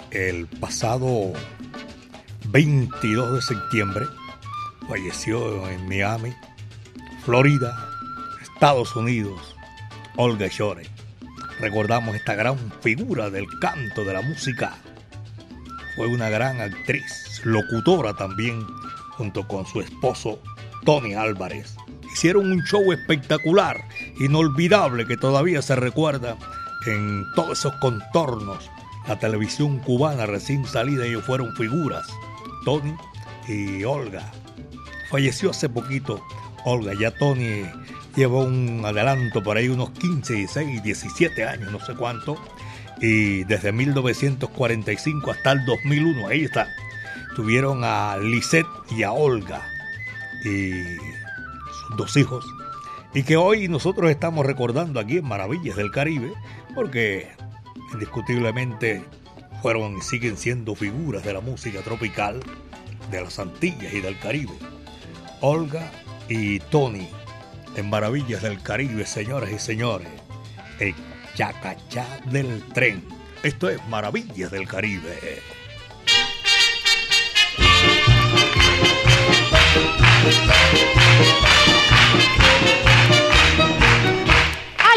El 0.09 0.47
pasado 0.47 1.33
22 2.47 3.35
de 3.35 3.41
septiembre 3.43 4.05
falleció 4.89 5.69
en 5.69 5.87
Miami, 5.87 6.33
Florida, 7.23 7.77
Estados 8.41 8.95
Unidos, 8.95 9.55
Olga 10.17 10.47
Shore. 10.47 10.87
Recordamos 11.59 12.15
esta 12.15 12.33
gran 12.33 12.57
figura 12.81 13.29
del 13.29 13.45
canto 13.61 14.03
de 14.03 14.13
la 14.13 14.23
música. 14.23 14.73
Fue 15.95 16.07
una 16.07 16.27
gran 16.29 16.59
actriz, 16.59 17.39
locutora 17.43 18.15
también, 18.15 18.65
junto 19.11 19.47
con 19.47 19.63
su 19.67 19.79
esposo 19.79 20.41
Tony 20.83 21.13
Álvarez 21.13 21.75
hicieron 22.23 22.53
un 22.53 22.63
show 22.63 22.93
espectacular, 22.93 23.83
inolvidable, 24.17 25.05
que 25.05 25.17
todavía 25.17 25.61
se 25.61 25.75
recuerda 25.75 26.37
en 26.85 27.25
todos 27.35 27.59
esos 27.59 27.73
contornos. 27.81 28.71
La 29.09 29.19
televisión 29.19 29.79
cubana 29.79 30.25
recién 30.25 30.65
salida, 30.65 31.05
ellos 31.05 31.25
fueron 31.25 31.53
figuras, 31.57 32.07
Tony 32.63 32.95
y 33.49 33.83
Olga. 33.83 34.31
Falleció 35.11 35.49
hace 35.49 35.67
poquito 35.67 36.23
Olga, 36.63 36.93
ya 36.97 37.11
Tony 37.11 37.65
llevó 38.15 38.45
un 38.45 38.83
adelanto 38.85 39.43
por 39.43 39.57
ahí, 39.57 39.67
unos 39.67 39.89
15, 39.89 40.33
16, 40.33 40.81
17 40.81 41.43
años, 41.43 41.73
no 41.73 41.81
sé 41.81 41.93
cuánto. 41.93 42.37
Y 43.01 43.43
desde 43.43 43.73
1945 43.73 45.29
hasta 45.29 45.51
el 45.51 45.65
2001, 45.65 46.25
ahí 46.25 46.45
está. 46.45 46.69
Tuvieron 47.35 47.83
a 47.83 48.15
Lisette 48.17 48.65
y 48.91 49.03
a 49.03 49.11
Olga. 49.11 49.61
Y 50.45 51.12
dos 51.95 52.17
hijos, 52.17 52.45
y 53.13 53.23
que 53.23 53.37
hoy 53.37 53.67
nosotros 53.67 54.09
estamos 54.09 54.45
recordando 54.45 54.99
aquí 54.99 55.17
en 55.17 55.27
Maravillas 55.27 55.75
del 55.75 55.91
Caribe, 55.91 56.33
porque 56.73 57.29
indiscutiblemente 57.93 59.03
fueron 59.61 59.97
y 59.97 60.01
siguen 60.01 60.37
siendo 60.37 60.75
figuras 60.75 61.23
de 61.23 61.33
la 61.33 61.41
música 61.41 61.81
tropical 61.81 62.41
de 63.11 63.21
las 63.21 63.39
Antillas 63.39 63.93
y 63.93 64.01
del 64.01 64.17
Caribe. 64.19 64.53
Olga 65.41 65.91
y 66.27 66.59
Tony 66.59 67.07
en 67.75 67.89
Maravillas 67.89 68.41
del 68.41 68.61
Caribe, 68.61 69.05
señoras 69.05 69.51
y 69.51 69.59
señores. 69.59 70.07
El 70.79 70.95
chacachá 71.35 72.05
del 72.25 72.63
tren. 72.73 73.03
Esto 73.43 73.69
es 73.69 73.85
Maravillas 73.87 74.51
del 74.51 74.67
Caribe. 74.67 75.41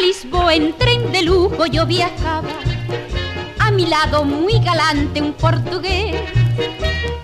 Lisboa 0.06 0.54
en 0.54 0.72
tren 0.74 1.10
de 1.10 1.22
lujo 1.22 1.66
yo 1.66 1.84
viajaba. 1.84 2.48
A 3.58 3.72
mi 3.72 3.86
lado 3.86 4.22
muy 4.22 4.60
galante 4.60 5.20
un 5.20 5.32
portugués. 5.32 6.14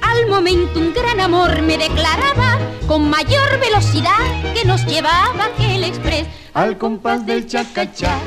Al 0.01 0.27
momento 0.27 0.81
un 0.81 0.93
gran 0.93 1.21
amor 1.21 1.63
me 1.63 1.79
declaraba 1.79 2.59
con 2.89 3.09
mayor 3.09 3.61
velocidad 3.61 4.25
que 4.53 4.65
nos 4.65 4.85
llevaba 4.85 5.45
aquel 5.45 5.85
express. 5.85 6.27
Al 6.55 6.77
compás 6.77 7.25
del 7.25 7.47
chacachá, 7.47 8.19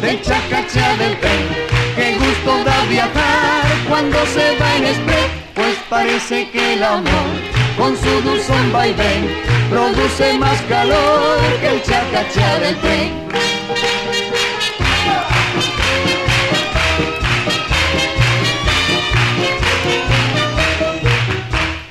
del 0.00 0.20
chacachá 0.22 0.96
del 0.96 1.16
tren. 1.20 1.46
Qué 1.94 2.18
gusto 2.18 2.64
da 2.64 2.84
viajar 2.86 3.62
cuando 3.88 4.18
se 4.26 4.56
va 4.56 4.76
en 4.76 4.86
express, 4.86 5.30
pues 5.54 5.76
parece 5.88 6.50
que 6.50 6.74
el 6.74 6.82
amor 6.82 7.30
con 7.78 7.96
su 7.96 8.20
dulzón 8.28 8.72
vaivén 8.72 9.40
produce 9.70 10.36
más 10.36 10.60
calor 10.62 11.38
que 11.60 11.68
el 11.68 11.82
chacachá 11.84 12.58
del 12.58 12.76
tren. 12.80 13.49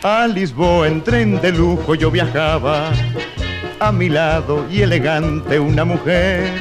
A 0.02 0.28
Lisboa 0.28 0.88
en 0.88 1.04
tren 1.04 1.42
de 1.42 1.52
lujo 1.52 1.94
yo 1.94 2.10
viajaba, 2.10 2.90
a 3.82 3.92
mi 3.92 4.08
lado 4.08 4.66
y 4.72 4.82
elegante 4.82 5.60
una 5.60 5.84
mujer. 5.84 6.58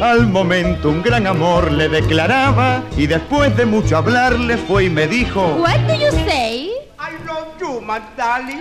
Al 0.00 0.28
momento 0.28 0.88
un 0.88 1.02
gran 1.02 1.26
amor 1.26 1.72
le 1.72 1.88
declaraba 1.88 2.84
y 2.96 3.08
después 3.08 3.56
de 3.56 3.66
mucho 3.66 3.96
hablar 3.96 4.38
le 4.38 4.56
fue 4.56 4.84
y 4.84 4.90
me 4.90 5.08
dijo 5.08 5.44
What 5.56 5.80
do 5.88 5.94
you 5.94 6.12
say? 6.24 6.70
I 7.00 7.18
love 7.26 7.48
you, 7.58 7.80
my 7.80 7.98
darling. 8.16 8.60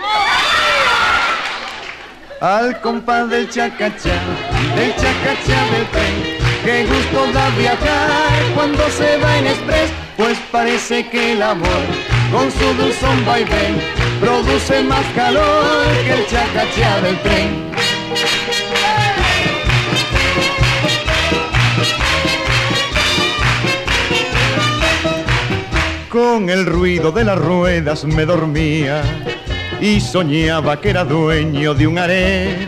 Al 2.42 2.82
compás 2.82 3.30
del 3.30 3.48
chacachá, 3.52 4.20
del 4.76 4.96
chacachá 4.96 5.64
del 5.74 5.86
tren, 5.92 6.40
qué 6.66 6.88
gusto 6.88 7.32
da 7.34 7.50
viajar 7.52 8.32
cuando 8.56 8.90
se 8.90 9.18
va 9.18 9.38
en 9.38 9.46
express, 9.46 9.92
pues 10.18 10.40
parece 10.52 11.08
que 11.08 11.34
el 11.34 11.44
amor 11.44 12.11
con 12.32 12.52
su 12.52 12.74
dulzón 12.76 13.26
vaivén 13.26 13.82
produce 14.20 14.84
más 14.84 15.06
calor 15.16 15.88
que 16.04 16.14
el 16.14 16.28
chacachá 16.28 17.02
del 17.02 17.20
tren. 17.22 17.72
Con 26.10 26.50
el 26.50 26.66
ruido 26.66 27.12
de 27.12 27.24
las 27.24 27.38
ruedas 27.38 28.04
me 28.04 28.26
dormía 28.26 29.02
y 29.80 30.02
soñaba 30.02 30.80
que 30.80 30.90
era 30.90 31.06
dueño 31.06 31.74
de 31.74 31.88
un 31.88 31.98
harén. 31.98 32.68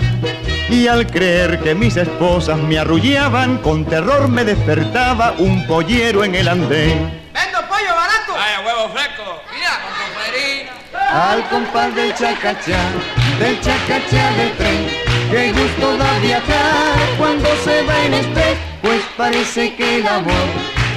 Y 0.70 0.88
al 0.88 1.06
creer 1.08 1.60
que 1.60 1.76
mis 1.76 1.98
esposas 1.98 2.58
me 2.58 2.80
arrullaban, 2.80 3.58
con 3.58 3.86
terror 3.86 4.30
me 4.30 4.44
despertaba 4.44 5.34
un 5.38 5.68
pollero 5.68 6.24
en 6.24 6.36
el 6.36 6.48
andén. 6.48 7.22
¡Vendo 7.34 7.60
pollo 7.68 7.94
barato! 7.94 8.34
¡Vaya 8.34 8.62
huevo 8.66 8.90
fresco! 8.94 9.42
Mira, 9.54 9.80
con 9.84 9.94
tu 9.94 11.03
Al 11.14 11.48
compás 11.48 11.94
del 11.94 12.12
chacachá, 12.16 12.90
del 13.38 13.62
chacachá 13.62 14.32
del 14.32 14.52
tren, 14.58 14.88
qué 15.30 15.52
gusto 15.52 15.96
da 15.96 16.18
viajar 16.18 17.18
cuando 17.20 17.48
se 17.64 17.84
va 17.84 18.06
en 18.06 18.16
express, 18.16 18.58
pues 18.82 19.02
parece 19.16 19.76
que 19.76 19.98
el 19.98 20.08
amor 20.08 20.48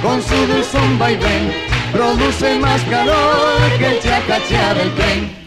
con 0.01 0.19
su 0.23 0.35
dulzón 0.47 0.97
vaivén 0.97 1.53
produce 1.91 2.57
más 2.57 2.81
calor 2.85 3.77
que 3.77 3.85
el 3.85 3.99
chacachá 4.01 4.73
del 4.73 4.95
tren. 4.95 5.37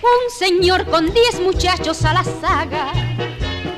Un 0.00 0.30
señor 0.38 0.86
con 0.86 1.12
diez 1.12 1.40
muchachos 1.40 2.04
a 2.04 2.12
la 2.12 2.22
saga 2.22 2.92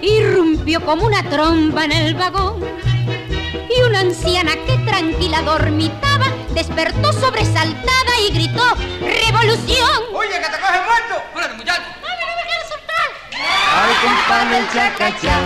irrumpió 0.03 0.84
como 0.84 1.07
una 1.07 1.22
tromba 1.30 1.84
en 1.84 1.92
el 1.92 2.14
vagón 2.14 2.62
y 3.70 3.82
una 3.88 4.00
anciana 4.00 4.53
que 4.66 4.76
tranquila 4.84 5.42
dormitaba 5.42 6.26
despertó 6.55 7.12
sobresaltada 7.12 8.18
y 8.28 8.32
gritó 8.32 8.64
¡Revolución! 9.00 10.03
¡Oye, 10.12 10.30
que 10.30 10.50
te 10.50 10.61
coge 10.61 10.80
muerto! 10.84 11.22
¡Espérate, 11.28 11.55
muchacho! 11.55 11.82
¡Ay, 12.03 12.16
no 12.20 12.34
me 12.36 12.44
quiero 12.48 12.64
soltar! 12.68 13.09
Al 13.78 13.92
compás 14.03 14.50
del 14.50 14.66
chacachá, 14.72 15.38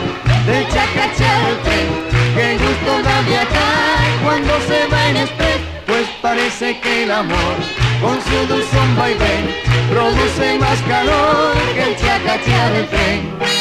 del 0.46 0.66
chacachá 0.68 1.38
del 1.46 1.58
tren, 1.62 1.86
qué 2.34 2.58
gusto 2.58 3.02
da 3.02 3.20
viajar 3.22 3.96
cuando 4.24 4.60
se 4.66 4.86
va 4.88 5.08
en 5.08 5.16
express, 5.18 5.60
pues 5.86 6.06
parece 6.22 6.80
que 6.80 7.04
el 7.04 7.10
amor 7.12 7.56
con 8.00 8.20
su 8.22 8.46
dulzón 8.52 8.96
vaivén 8.96 9.54
produce 9.90 10.58
más 10.58 10.80
calor 10.88 11.54
que 11.74 11.82
el 11.82 11.96
chacachá 11.96 12.70
del 12.70 12.88
tren. 12.88 13.55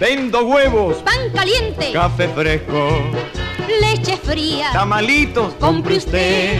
Vendo 0.00 0.46
huevos, 0.46 0.96
Pan 1.04 1.28
caliente, 1.34 1.92
café 1.92 2.26
fresco, 2.28 3.02
leche 3.82 4.16
fría. 4.16 4.70
tamalitos, 4.72 5.52
compre 5.60 5.98
usted. 5.98 6.58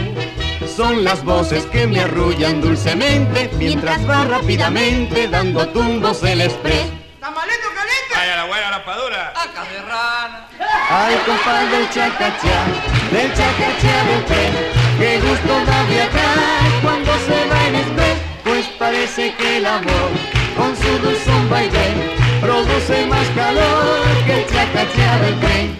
Son 0.77 1.03
las 1.03 1.23
voces 1.25 1.65
que 1.65 1.87
me 1.87 2.01
arrullan 2.01 2.61
dulcemente 2.61 3.49
mientras 3.57 4.07
va 4.07 4.25
rápidamente 4.25 5.27
dando 5.27 5.67
tumbos 5.69 6.21
el 6.21 6.41
express. 6.41 6.85
¡Tamalito 7.19 7.67
caliente! 7.73 8.13
¡Vaya 8.15 8.35
la 8.35 8.45
buena 8.45 8.69
raspadura! 8.77 9.29
¡Acá 9.29 9.63
de 9.71 9.81
rana! 9.81 10.47
Al 10.91 11.25
compás 11.25 11.71
del 11.71 11.89
chacachá, 11.89 12.65
del 13.11 13.33
chacachá 13.33 14.03
del 14.05 14.25
tren, 14.25 14.53
qué 14.99 15.19
gusto 15.19 15.65
da 15.65 15.83
viajar 15.85 16.81
cuando 16.83 17.11
se 17.25 17.49
va 17.49 17.67
en 17.69 17.75
express, 17.75 18.17
pues 18.43 18.65
parece 18.77 19.33
que 19.33 19.57
el 19.57 19.65
amor 19.65 20.11
con 20.55 20.77
su 20.77 20.99
dulzón 20.99 21.49
vaivén 21.49 22.20
produce 22.41 23.05
más 23.05 23.27
calor 23.29 24.25
que 24.25 24.41
el 24.41 24.47
chacachá 24.47 25.19
del 25.19 25.39
tren. 25.39 25.77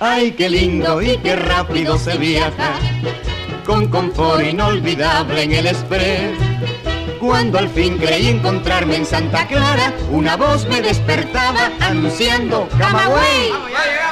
Ay, 0.00 0.32
qué 0.32 0.48
lindo 0.48 1.02
y 1.02 1.18
qué 1.18 1.36
rápido 1.36 1.98
se 1.98 2.16
viaja 2.16 2.74
con 3.64 3.88
confort 3.88 4.44
inolvidable 4.44 5.42
en 5.42 5.52
el 5.52 5.66
express. 5.66 6.38
Cuando 7.20 7.58
al 7.58 7.68
fin 7.68 7.98
creí 7.98 8.28
encontrarme 8.28 8.96
en 8.96 9.06
Santa 9.06 9.46
Clara, 9.46 9.92
una 10.10 10.36
voz 10.36 10.66
me 10.68 10.80
despertaba 10.80 11.70
anunciando 11.80 12.68
Camagüey. 12.78 14.05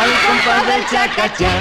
Al 0.00 0.10
compás 0.26 0.66
del 0.66 0.84
chacachá, 0.86 1.52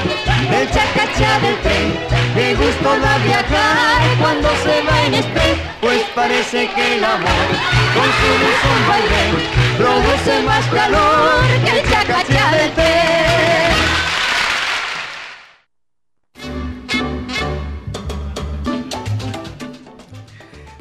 del 0.49 0.67
chacachá 0.71 1.39
del 1.39 1.57
tren, 1.61 1.87
qué 2.33 2.55
gusto 2.55 2.89
da 2.99 3.17
viajar 3.19 4.01
cuando 4.19 4.49
se 4.63 4.81
va 4.83 5.05
en 5.05 5.13
express, 5.15 5.57
pues 5.81 6.01
parece 6.15 6.69
que 6.73 6.95
el 6.95 7.03
amor 7.03 7.47
con 7.93 8.09
su 8.19 8.29
buzón 8.41 8.81
vaivén 8.87 9.33
produce 9.77 10.43
más 10.43 10.65
calor 10.67 11.43
que 11.65 11.71
el 11.79 11.89
chacachá 11.89 12.51
del 12.55 12.71
tren. 12.71 13.21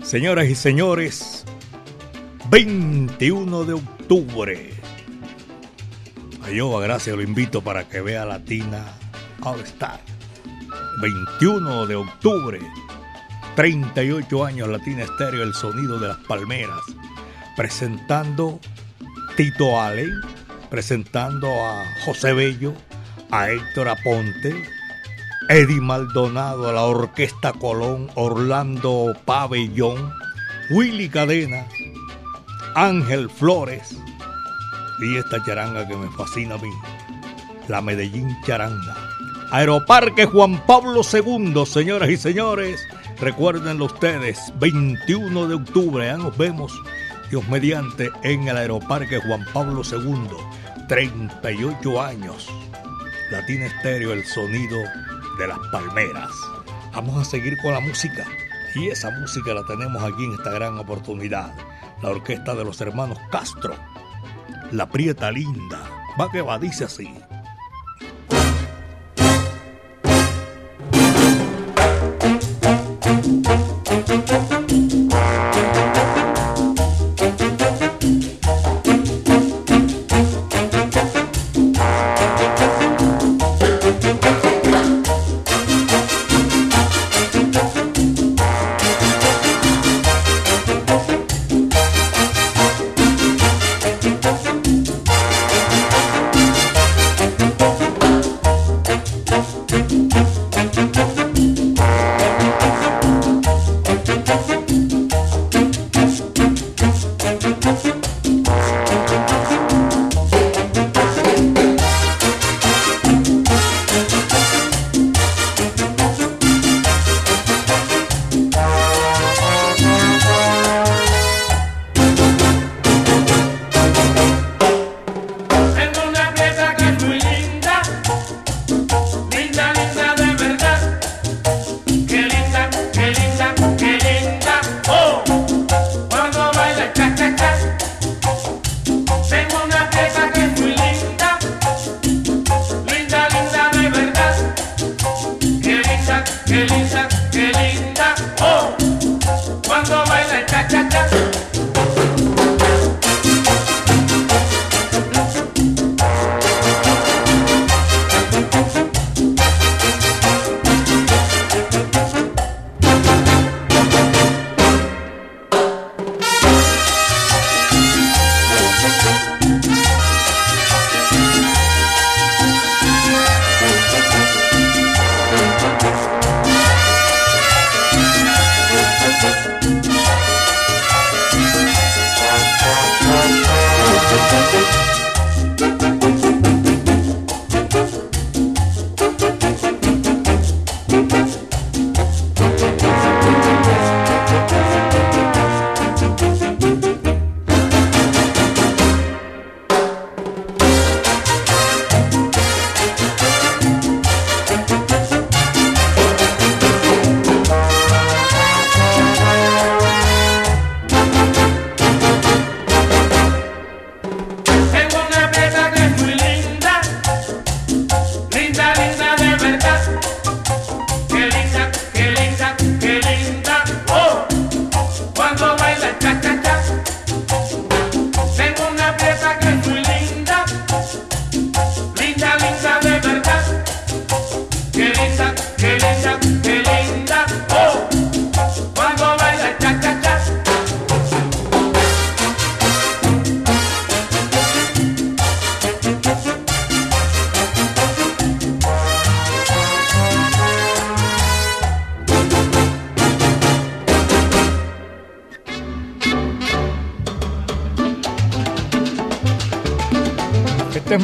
Señoras 0.02 0.46
y 0.46 0.54
señores, 0.56 1.44
21 2.48 3.64
de 3.64 3.72
octubre. 3.74 4.79
A 6.42 6.80
gracias, 6.80 7.14
lo 7.14 7.22
invito 7.22 7.62
para 7.62 7.88
que 7.88 8.00
vea 8.00 8.24
Latina 8.24 8.84
All 9.42 9.60
Star. 9.60 10.00
21 11.00 11.86
de 11.86 11.96
octubre, 11.96 12.58
38 13.56 14.44
años 14.44 14.68
Latina 14.68 15.04
Estéreo, 15.04 15.42
el 15.42 15.54
sonido 15.54 15.98
de 15.98 16.08
las 16.08 16.16
palmeras. 16.18 16.80
Presentando 17.56 18.58
Tito 19.36 19.80
Allen, 19.80 20.10
presentando 20.70 21.48
a 21.64 21.84
José 22.04 22.32
Bello, 22.32 22.74
a 23.30 23.50
Héctor 23.50 23.88
Aponte, 23.88 24.64
Eddie 25.48 25.80
Maldonado, 25.80 26.68
a 26.68 26.72
la 26.72 26.82
Orquesta 26.82 27.52
Colón, 27.52 28.10
Orlando 28.14 29.14
Pabellón, 29.24 30.12
Willy 30.70 31.08
Cadena, 31.08 31.66
Ángel 32.74 33.30
Flores 33.30 33.96
y 35.00 35.16
esta 35.16 35.42
charanga 35.44 35.86
que 35.86 35.96
me 35.96 36.10
fascina 36.10 36.54
a 36.54 36.58
mí, 36.58 36.70
la 37.68 37.80
Medellín 37.80 38.36
Charanga. 38.44 38.96
Aeroparque 39.50 40.26
Juan 40.26 40.64
Pablo 40.66 41.00
II, 41.02 41.64
señoras 41.66 42.10
y 42.10 42.16
señores, 42.16 42.80
recuérdenlo 43.20 43.86
ustedes, 43.86 44.52
21 44.60 45.48
de 45.48 45.54
octubre, 45.54 46.06
ya 46.06 46.16
nos 46.16 46.36
vemos, 46.36 46.72
Dios 47.30 47.46
mediante, 47.48 48.10
en 48.22 48.48
el 48.48 48.56
Aeroparque 48.56 49.20
Juan 49.20 49.44
Pablo 49.52 49.82
II, 49.90 50.28
38 50.88 52.02
años. 52.02 52.48
Latina 53.30 53.66
Estéreo, 53.66 54.12
el 54.12 54.24
sonido 54.24 54.78
de 55.38 55.46
las 55.46 55.58
palmeras. 55.70 56.30
Vamos 56.92 57.16
a 57.16 57.30
seguir 57.30 57.56
con 57.62 57.72
la 57.72 57.80
música. 57.80 58.26
Y 58.74 58.88
esa 58.88 59.10
música 59.12 59.54
la 59.54 59.64
tenemos 59.64 60.02
aquí 60.02 60.24
en 60.24 60.34
esta 60.34 60.50
gran 60.50 60.76
oportunidad. 60.78 61.54
La 62.02 62.10
orquesta 62.10 62.54
de 62.54 62.64
los 62.64 62.80
hermanos 62.80 63.18
Castro. 63.30 63.74
La 64.72 64.88
Prieta 64.88 65.32
Linda. 65.32 65.80
Va 66.20 66.30
que 66.30 66.42
va, 66.42 66.56
dice 66.58 66.84
así. 66.84 67.08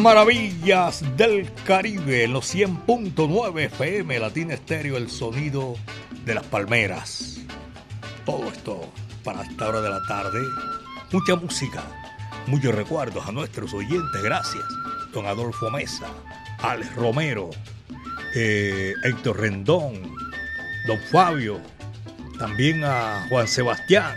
Maravillas 0.07 1.02
del 1.16 1.52
Caribe 1.64 2.22
en 2.22 2.32
los 2.32 2.54
100.9 2.54 3.64
FM 3.64 4.20
Latina 4.20 4.54
Estéreo, 4.54 4.96
el 4.96 5.11
sonido 5.11 5.74
de 6.24 6.32
las 6.32 6.44
palmeras. 6.44 7.40
Todo 8.24 8.46
esto 8.46 8.88
para 9.24 9.42
esta 9.42 9.66
hora 9.66 9.80
de 9.80 9.90
la 9.90 10.00
tarde. 10.07 10.38
Mucha 11.11 11.34
música, 11.34 11.82
muchos 12.46 12.72
recuerdos 12.72 13.26
a 13.26 13.32
nuestros 13.32 13.74
oyentes. 13.74 14.22
Gracias. 14.22 14.62
Don 15.12 15.26
Adolfo 15.26 15.72
Mesa, 15.72 16.07
Alex 16.61 16.94
Romero, 16.94 17.50
eh, 18.36 18.94
Héctor 19.02 19.40
Rendón, 19.40 20.14
Don 20.86 21.00
Fabio, 21.11 21.61
también 22.38 22.84
a 22.84 23.26
Juan 23.28 23.48
Sebastián, 23.48 24.16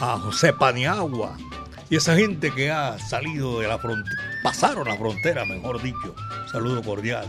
a 0.00 0.16
José 0.18 0.52
Paniagua 0.52 1.36
y 1.90 1.96
esa 1.96 2.14
gente 2.14 2.52
que 2.52 2.70
ha 2.70 3.00
salido 3.00 3.58
de 3.58 3.66
la 3.66 3.78
frontera 3.78 4.25
pasaron 4.46 4.86
la 4.86 4.96
frontera, 4.96 5.44
mejor 5.44 5.82
dicho. 5.82 6.14
Saludo 6.52 6.80
cordial. 6.80 7.26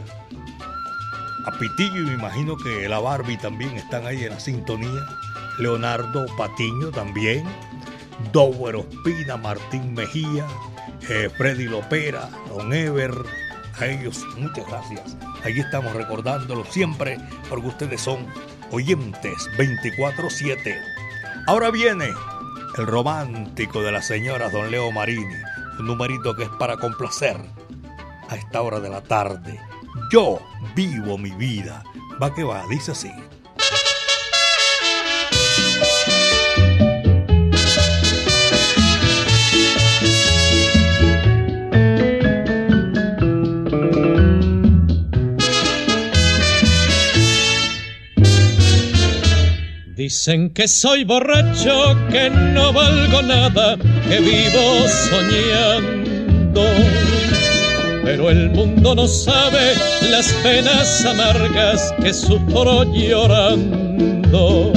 A 1.47 1.51
Pitillo 1.57 2.03
y 2.03 2.05
me 2.05 2.13
imagino 2.13 2.55
que 2.55 2.87
la 2.87 2.99
Barbie 2.99 3.37
también 3.37 3.75
están 3.75 4.05
ahí 4.05 4.23
en 4.23 4.29
la 4.29 4.39
sintonía. 4.39 5.03
Leonardo 5.57 6.27
Patiño 6.37 6.91
también. 6.91 7.43
Dower 8.31 8.75
Ospina, 8.75 9.35
Martín 9.35 9.95
Mejía, 9.95 10.45
eh, 11.09 11.27
Freddy 11.35 11.65
Lopera, 11.65 12.29
Don 12.49 12.71
Ever. 12.71 13.15
A 13.79 13.87
ellos, 13.87 14.23
muchas 14.37 14.67
gracias. 14.67 15.17
Allí 15.43 15.61
estamos 15.61 15.93
recordándolos 15.93 16.67
siempre 16.67 17.17
porque 17.49 17.67
ustedes 17.67 17.99
son 17.99 18.27
oyentes 18.69 19.49
24-7. 19.57 20.79
Ahora 21.47 21.71
viene 21.71 22.09
el 22.77 22.85
romántico 22.85 23.81
de 23.81 23.91
la 23.91 24.03
señora 24.03 24.51
Don 24.51 24.69
Leo 24.69 24.91
Marini 24.91 25.56
un 25.79 25.87
numerito 25.87 26.35
que 26.35 26.43
es 26.43 26.49
para 26.49 26.77
complacer 26.77 27.37
a 28.29 28.35
esta 28.35 28.61
hora 28.61 28.79
de 28.79 28.89
la 28.89 29.01
tarde. 29.01 29.59
Yo 30.11 30.39
vivo 30.75 31.17
mi 31.17 31.31
vida. 31.31 31.83
Va 32.21 32.33
que 32.33 32.43
va, 32.43 32.63
dice 32.69 32.91
así. 32.91 33.11
Dicen 49.97 50.51
que 50.51 50.67
soy 50.67 51.05
borracho, 51.05 51.97
que 52.11 52.29
no 52.29 52.71
valgo 52.71 53.19
nada, 53.23 53.77
que 54.07 54.19
vivo 54.19 54.87
soñando. 55.09 56.61
Pero 58.03 58.29
el 58.29 58.51
mundo 58.51 58.93
no 58.93 59.07
sabe 59.07 59.73
las 60.11 60.31
penas 60.43 61.03
amargas 61.03 61.91
que 61.99 62.13
sufro 62.13 62.83
llorando. 62.93 64.71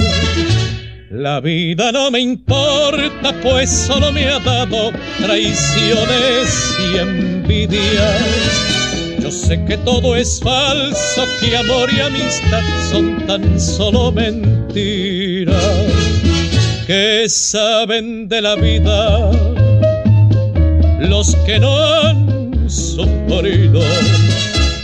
La 1.11 1.39
vida 1.41 1.93
no 1.93 2.11
me 2.11 2.21
importa, 2.21 3.35
pues 3.43 3.69
solo 3.69 4.11
me 4.13 4.27
ha 4.27 4.39
dado 4.39 4.91
traiciones 5.19 6.79
y 6.95 6.97
envidias 6.97 8.71
yo 9.21 9.31
sé 9.31 9.63
que 9.67 9.77
todo 9.77 10.17
es 10.17 10.41
falso, 10.41 11.25
que 11.41 11.55
amor 11.55 11.91
y 11.93 12.01
amistad 12.01 12.63
son 12.91 13.27
tan 13.27 13.61
solo 13.61 14.11
mentiras 14.11 14.60
que 16.87 17.27
saben 17.29 18.29
de 18.29 18.41
la 18.41 18.55
vida 18.57 19.31
los 21.01 21.35
que 21.47 21.59
no 21.59 21.77
han 21.77 22.71
sufrido, 22.71 23.81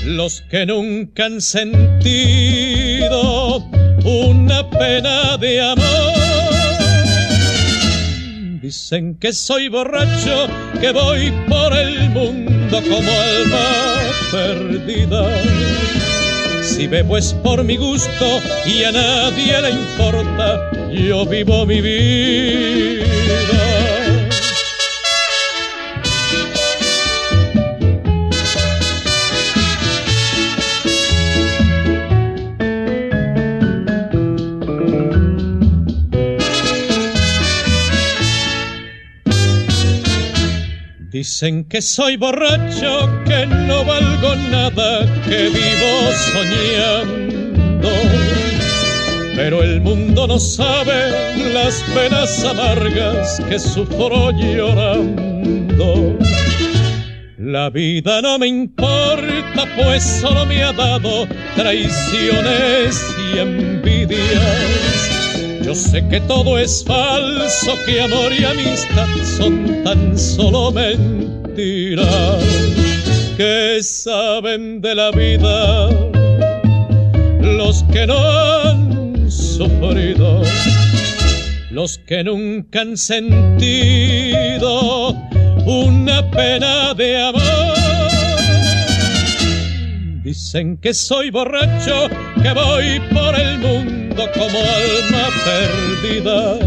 los 0.05 0.41
que 0.51 0.67
nunca 0.67 1.27
han 1.27 1.41
sentido 1.41 3.09
una 4.05 4.69
pena 4.71 5.37
de 5.37 5.61
amor. 5.61 6.15
Dicen 8.61 9.17
que 9.21 9.33
soy 9.33 9.69
borracho, 9.69 10.49
que 10.81 10.91
voy 10.91 11.33
por 11.49 11.77
el 11.77 12.11
mundo 12.11 12.83
como 12.89 13.11
alma 13.11 13.69
perdida. 14.33 16.06
Si 16.77 16.87
bebo 16.87 17.17
es 17.17 17.33
por 17.33 17.65
mi 17.65 17.79
gusto 17.79 18.27
y 18.67 18.85
a 18.85 18.93
nadie 18.93 19.63
le 19.63 19.71
importa, 19.71 20.71
yo 20.93 21.25
vivo 21.25 21.65
mi 21.65 21.81
vida. 21.81 23.26
Dicen 41.27 41.65
que 41.65 41.83
soy 41.83 42.17
borracho, 42.17 43.11
que 43.25 43.47
no 43.47 43.85
valgo 43.85 44.37
nada, 44.49 45.05
que 45.25 45.49
vivo 45.49 46.13
soñando. 46.33 47.89
Pero 49.35 49.61
el 49.65 49.81
mundo 49.81 50.29
no 50.29 50.39
sabe 50.39 51.53
las 51.53 51.83
penas 51.93 52.45
amargas 52.45 53.43
que 53.49 53.59
sufro 53.59 54.31
llorando. 54.31 56.17
La 57.39 57.71
vida 57.71 58.23
no 58.23 58.39
me 58.39 58.47
importa, 58.47 59.67
pues 59.77 60.05
solo 60.05 60.47
me 60.47 60.63
ha 60.63 60.73
dado 60.73 61.27
traiciones 61.57 63.05
y 63.35 63.39
envidias 63.39 64.96
yo 65.67 65.75
sé 65.75 66.07
que 66.09 66.21
todo 66.21 66.59
es 66.59 66.85
falso, 66.85 67.77
que 67.85 68.01
amor 68.01 68.33
y 68.33 68.45
amistad 68.45 69.09
son 69.37 69.83
tan 69.83 70.17
solo 70.17 70.71
mentiras 70.71 72.41
que 73.37 73.81
saben 73.83 74.81
de 74.81 74.95
la 74.95 75.11
vida 75.11 75.89
los 77.41 77.83
que 77.93 78.07
no 78.07 78.17
han 78.17 79.29
sufrido, 79.29 80.43
los 81.71 81.99
que 81.99 82.23
nunca 82.23 82.83
han 82.83 82.97
sentido 82.97 83.51
una 85.67 86.31
pena 86.31 86.95
de 86.95 87.21
amor. 87.21 87.86
Dicen 90.27 90.77
que 90.79 90.93
soy 90.93 91.31
borracho, 91.31 92.09
que 92.43 92.53
voy 92.53 92.99
por 93.15 93.39
el 93.39 93.61
mundo 93.61 94.29
como 94.35 94.59
alma 94.59 95.29
perdida. 95.45 96.59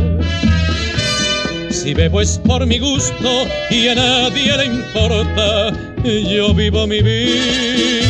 Si 1.69 1.93
bebo 1.93 2.21
es 2.21 2.37
por 2.37 2.65
mi 2.65 2.79
gusto 2.79 3.45
y 3.69 3.89
a 3.89 3.95
nadie 3.95 4.55
le 4.55 4.65
importa, 4.65 5.73
yo 6.05 6.53
vivo 6.53 6.87
mi 6.87 7.01
vida. 7.01 8.07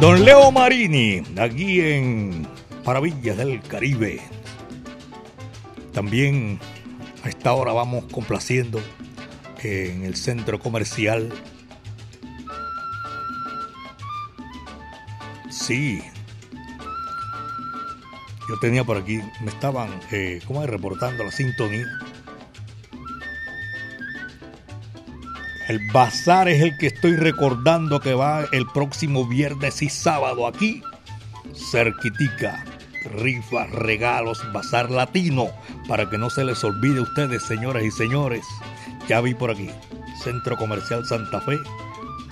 Don 0.00 0.24
Leo 0.24 0.50
Marini, 0.50 1.22
aquí 1.38 1.80
en 1.80 2.44
Maravillas 2.84 3.36
del 3.36 3.60
Caribe. 3.62 4.41
También 5.92 6.58
a 7.22 7.28
esta 7.28 7.52
hora 7.52 7.72
vamos 7.72 8.04
complaciendo 8.10 8.80
en 9.62 10.04
el 10.04 10.16
centro 10.16 10.58
comercial. 10.58 11.32
Sí. 15.50 16.02
Yo 18.48 18.58
tenía 18.58 18.84
por 18.84 18.96
aquí, 18.96 19.20
me 19.42 19.50
estaban, 19.50 19.88
eh, 20.10 20.40
¿cómo 20.46 20.62
es? 20.62 20.68
Reportando 20.68 21.24
la 21.24 21.30
sintonía. 21.30 21.86
El 25.68 25.78
bazar 25.92 26.48
es 26.48 26.60
el 26.60 26.76
que 26.76 26.88
estoy 26.88 27.16
recordando 27.16 28.00
que 28.00 28.14
va 28.14 28.46
el 28.50 28.66
próximo 28.66 29.26
viernes 29.26 29.80
y 29.80 29.88
sábado 29.88 30.46
aquí, 30.46 30.82
cerquitica. 31.54 32.64
Rifas, 33.04 33.70
regalos, 33.70 34.40
bazar 34.52 34.90
latino, 34.90 35.48
para 35.88 36.08
que 36.08 36.18
no 36.18 36.30
se 36.30 36.44
les 36.44 36.62
olvide 36.64 37.00
a 37.00 37.02
ustedes, 37.02 37.42
señoras 37.44 37.84
y 37.84 37.90
señores. 37.90 38.44
Ya 39.08 39.20
vi 39.20 39.34
por 39.34 39.50
aquí, 39.50 39.70
Centro 40.22 40.56
Comercial 40.56 41.04
Santa 41.04 41.40
Fe, 41.40 41.58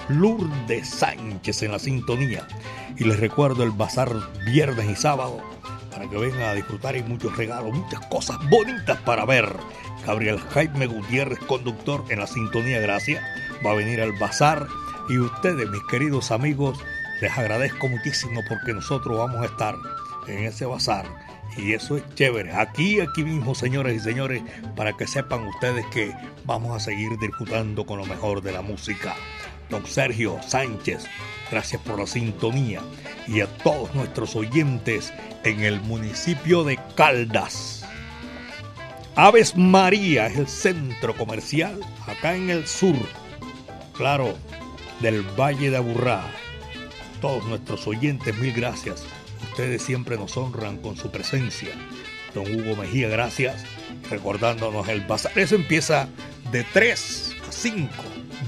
Lourdes 0.09 0.89
Sánchez 0.89 1.63
en 1.63 1.73
la 1.73 1.79
sintonía. 1.79 2.47
Y 2.97 3.05
les 3.05 3.19
recuerdo 3.21 3.63
el 3.63 3.71
bazar 3.71 4.11
viernes 4.45 4.89
y 4.91 4.97
sábado 4.97 5.41
para 5.91 6.09
que 6.09 6.17
vengan 6.17 6.43
a 6.43 6.55
disfrutar 6.55 6.97
y 6.97 7.03
muchos 7.03 7.37
regalos, 7.37 7.75
muchas 7.75 8.01
cosas 8.07 8.39
bonitas 8.49 8.99
para 9.03 9.25
ver. 9.25 9.53
Gabriel 10.07 10.39
Jaime 10.55 10.87
Gutiérrez, 10.87 11.39
conductor 11.41 12.05
en 12.09 12.21
la 12.21 12.27
sintonía 12.27 12.81
Gracia, 12.81 13.23
va 13.65 13.73
a 13.73 13.75
venir 13.75 14.01
al 14.01 14.13
bazar. 14.19 14.67
Y 15.09 15.19
ustedes, 15.19 15.69
mis 15.69 15.83
queridos 15.91 16.31
amigos, 16.31 16.79
les 17.21 17.37
agradezco 17.37 17.89
muchísimo 17.89 18.41
porque 18.49 18.73
nosotros 18.73 19.19
vamos 19.19 19.43
a 19.43 19.47
estar 19.47 19.75
en 20.29 20.45
ese 20.45 20.67
bazar 20.67 21.07
Y 21.57 21.73
eso 21.73 21.97
es 21.97 22.05
chévere. 22.15 22.53
Aquí, 22.53 23.01
aquí 23.01 23.25
mismo, 23.25 23.55
señores 23.55 23.97
y 23.97 24.01
señores, 24.01 24.43
para 24.77 24.97
que 24.97 25.07
sepan 25.07 25.47
ustedes 25.47 25.85
que 25.87 26.15
vamos 26.45 26.77
a 26.77 26.81
seguir 26.81 27.11
disfrutando 27.21 27.85
con 27.85 27.99
lo 27.99 28.07
mejor 28.07 28.43
de 28.43 28.53
la 28.53 28.63
música. 28.63 29.15
Don 29.69 29.87
Sergio 29.87 30.39
Sánchez, 30.47 31.07
gracias 31.51 31.81
por 31.83 31.99
la 31.99 32.07
sintonía. 32.07 32.81
Y 33.27 33.41
a 33.41 33.47
todos 33.59 33.95
nuestros 33.95 34.37
oyentes 34.37 35.13
en 35.45 35.61
el 35.61 35.81
municipio 35.81 36.65
de 36.65 36.79
Caldas. 36.97 37.85
Aves 39.17 39.57
María 39.57 40.27
es 40.27 40.39
el 40.39 40.49
centro 40.49 41.15
comercial 41.17 41.81
acá 42.07 42.35
en 42.35 42.49
el 42.49 42.67
sur, 42.67 42.97
claro, 43.93 44.35
del 45.01 45.23
Valle 45.39 45.71
de 45.71 45.77
Aburrá. 45.77 46.23
Todos 47.21 47.45
nuestros 47.47 47.87
oyentes, 47.87 48.37
mil 48.39 48.53
gracias. 48.53 49.05
Ustedes 49.43 49.83
siempre 49.83 50.17
nos 50.17 50.37
honran 50.37 50.79
con 50.79 50.97
su 50.97 51.11
presencia. 51.11 51.71
Don 52.35 52.45
Hugo 52.47 52.77
Mejía, 52.77 53.09
gracias. 53.09 53.65
Recordándonos 54.11 54.89
el 54.89 55.01
bazar. 55.03 55.33
Eso 55.37 55.55
empieza 55.55 56.09
de 56.53 56.65
3 56.65 57.37
a 57.49 57.53
5. 57.53 57.91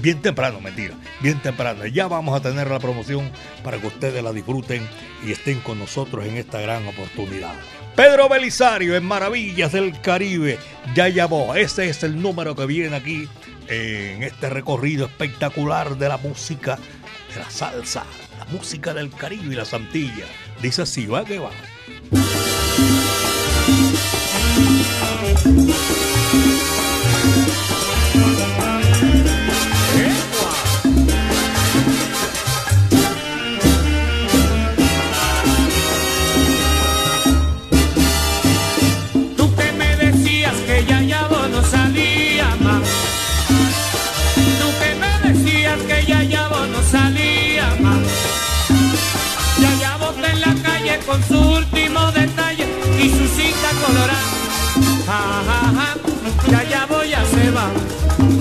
Bien 0.01 0.21
temprano, 0.21 0.59
mentira. 0.59 0.95
Bien 1.21 1.39
temprano. 1.41 1.85
Ya 1.85 2.07
vamos 2.07 2.35
a 2.35 2.41
tener 2.41 2.69
la 2.69 2.79
promoción 2.79 3.31
para 3.63 3.77
que 3.77 3.87
ustedes 3.87 4.23
la 4.23 4.31
disfruten 4.31 4.87
y 5.25 5.31
estén 5.31 5.59
con 5.59 5.79
nosotros 5.79 6.25
en 6.25 6.37
esta 6.37 6.59
gran 6.61 6.87
oportunidad. 6.87 7.53
Pedro 7.95 8.27
Belisario 8.27 8.95
en 8.95 9.05
Maravillas 9.05 9.71
del 9.71 9.99
Caribe. 10.01 10.57
Ya 10.95 11.09
llamó. 11.09 11.55
Ese 11.55 11.89
es 11.89 12.03
el 12.03 12.21
número 12.21 12.55
que 12.55 12.65
viene 12.65 12.95
aquí 12.95 13.27
en 13.67 14.23
este 14.23 14.49
recorrido 14.49 15.05
espectacular 15.05 15.97
de 15.97 16.09
la 16.09 16.17
música, 16.17 16.77
de 17.33 17.39
la 17.39 17.49
salsa, 17.49 18.03
la 18.39 18.45
música 18.45 18.93
del 18.93 19.11
Caribe 19.11 19.53
y 19.53 19.55
la 19.55 19.65
Santilla. 19.65 20.25
Dice 20.61 20.81
así, 20.83 21.05
va 21.05 21.23
que 21.25 21.39
va. 21.39 21.51
Con 51.13 51.23
su 51.25 51.39
último 51.39 52.11
detalle 52.11 52.65
y 52.99 53.09
su 53.09 53.27
cita 53.37 53.69
colorada. 53.85 54.33
Ja, 55.05 55.43
ja, 55.47 55.59
ja, 55.77 56.63
ya 56.63 56.69
ya 56.69 56.85
voy 56.87 57.13
a 57.13 57.23
se 57.25 57.51
va. 57.51 57.67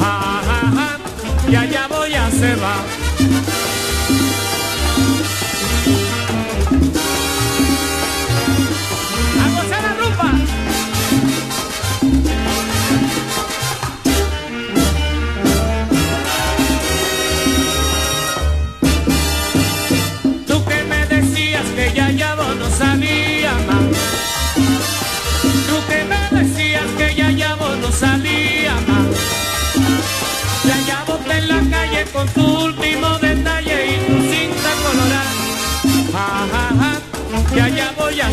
Ja, 0.00 0.40
ja, 0.48 0.60
ja, 0.76 1.50
ya 1.50 1.64
ya 1.66 1.86
voy 1.88 2.14
a 2.14 2.30
se 2.30 2.54
va. 2.54 3.81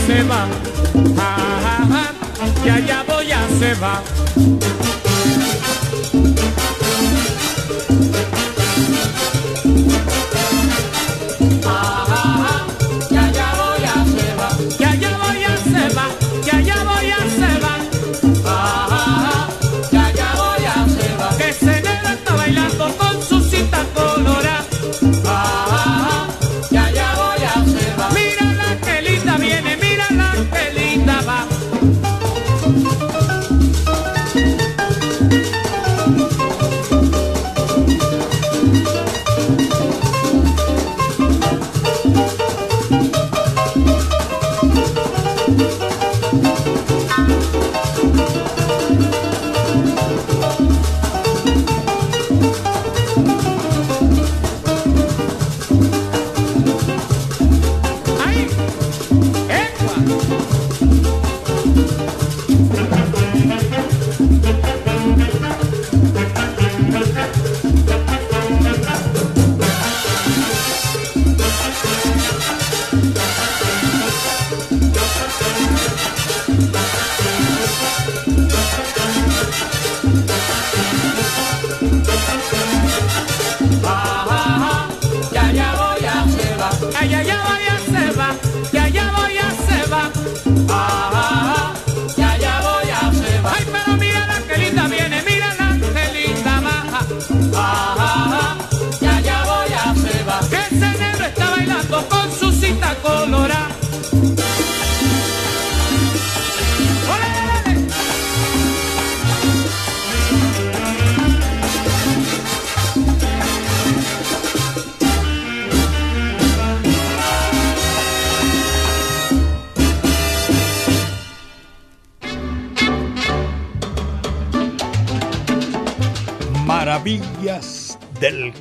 Se 0.09 0.23
va. 0.23 0.47
Ja, 2.65 2.79
ya 2.79 2.79
ya 2.79 3.03
voy 3.03 3.31
a 3.31 3.47
se 3.59 3.73
va. 3.75 4.98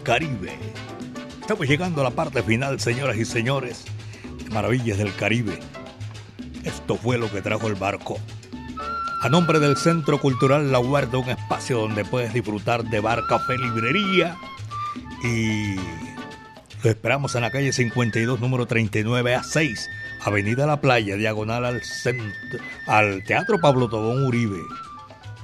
Caribe. 0.08 0.58
Estamos 1.38 1.68
llegando 1.68 2.00
a 2.00 2.04
la 2.04 2.10
parte 2.10 2.42
final, 2.42 2.80
señoras 2.80 3.18
y 3.18 3.26
señores. 3.26 3.84
Maravillas 4.50 4.96
del 4.96 5.14
Caribe. 5.14 5.60
Esto 6.64 6.96
fue 6.96 7.18
lo 7.18 7.30
que 7.30 7.42
trajo 7.42 7.68
el 7.68 7.74
barco. 7.74 8.18
A 9.20 9.28
nombre 9.28 9.58
del 9.58 9.76
Centro 9.76 10.18
Cultural 10.18 10.72
La 10.72 10.78
Huerta, 10.78 11.18
un 11.18 11.28
espacio 11.28 11.80
donde 11.80 12.06
puedes 12.06 12.32
disfrutar 12.32 12.84
de 12.84 13.00
bar, 13.00 13.26
café, 13.28 13.58
librería. 13.58 14.34
Y 15.22 15.76
lo 16.82 16.88
esperamos 16.88 17.34
en 17.34 17.42
la 17.42 17.50
calle 17.50 17.70
52, 17.70 18.40
número 18.40 18.64
39 18.64 19.34
a 19.34 19.42
6, 19.42 19.90
Avenida 20.24 20.66
La 20.66 20.80
Playa, 20.80 21.16
diagonal 21.16 21.66
al, 21.66 21.82
al 22.86 23.24
Teatro 23.24 23.58
Pablo 23.60 23.90
Tobón 23.90 24.24
Uribe. 24.24 24.62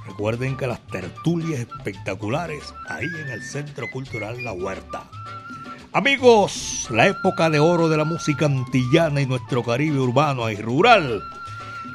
Recuerden 0.07 0.55
que 0.55 0.67
las 0.67 0.85
tertulias 0.87 1.61
espectaculares 1.61 2.73
ahí 2.87 3.07
en 3.07 3.29
el 3.29 3.43
Centro 3.43 3.89
Cultural 3.91 4.43
La 4.43 4.53
Huerta. 4.53 5.09
Amigos, 5.93 6.87
la 6.89 7.07
época 7.07 7.49
de 7.49 7.59
oro 7.59 7.87
de 7.87 7.95
la 7.97 8.03
música 8.03 8.45
antillana 8.45 9.21
y 9.21 9.25
nuestro 9.25 9.63
Caribe 9.63 9.97
urbano 9.99 10.49
y 10.49 10.57
rural 10.57 11.23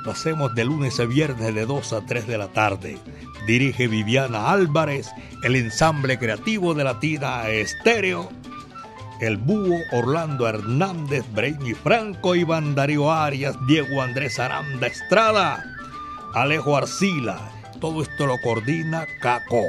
Lo 0.07 0.13
hacemos 0.13 0.55
de 0.55 0.65
lunes 0.65 0.99
a 1.01 1.05
viernes 1.05 1.55
de 1.55 1.67
2 1.67 1.93
a 1.93 2.07
3 2.07 2.27
de 2.27 2.39
la 2.39 2.49
tarde. 2.49 2.99
Dirige 3.47 3.89
Viviana 3.89 4.51
Álvarez, 4.51 5.11
el 5.43 5.55
ensamble 5.55 6.19
creativo 6.19 6.73
de 6.73 6.85
Latina 6.85 7.49
Estéreo. 7.49 8.31
El 9.21 9.37
Búho, 9.37 9.77
Orlando 9.93 10.49
Hernández, 10.49 11.27
Brainy 11.35 11.75
Franco, 11.75 12.35
Iván 12.35 12.75
Darío 12.75 13.13
Arias, 13.13 13.55
Diego 13.67 14.01
Andrés 14.01 14.39
Aranda 14.39 14.87
Estrada, 14.87 15.63
Alejo 16.33 16.75
Arcila. 16.75 17.60
Todo 17.81 18.03
esto 18.03 18.27
lo 18.27 18.39
coordina 18.43 19.07
Caco 19.21 19.63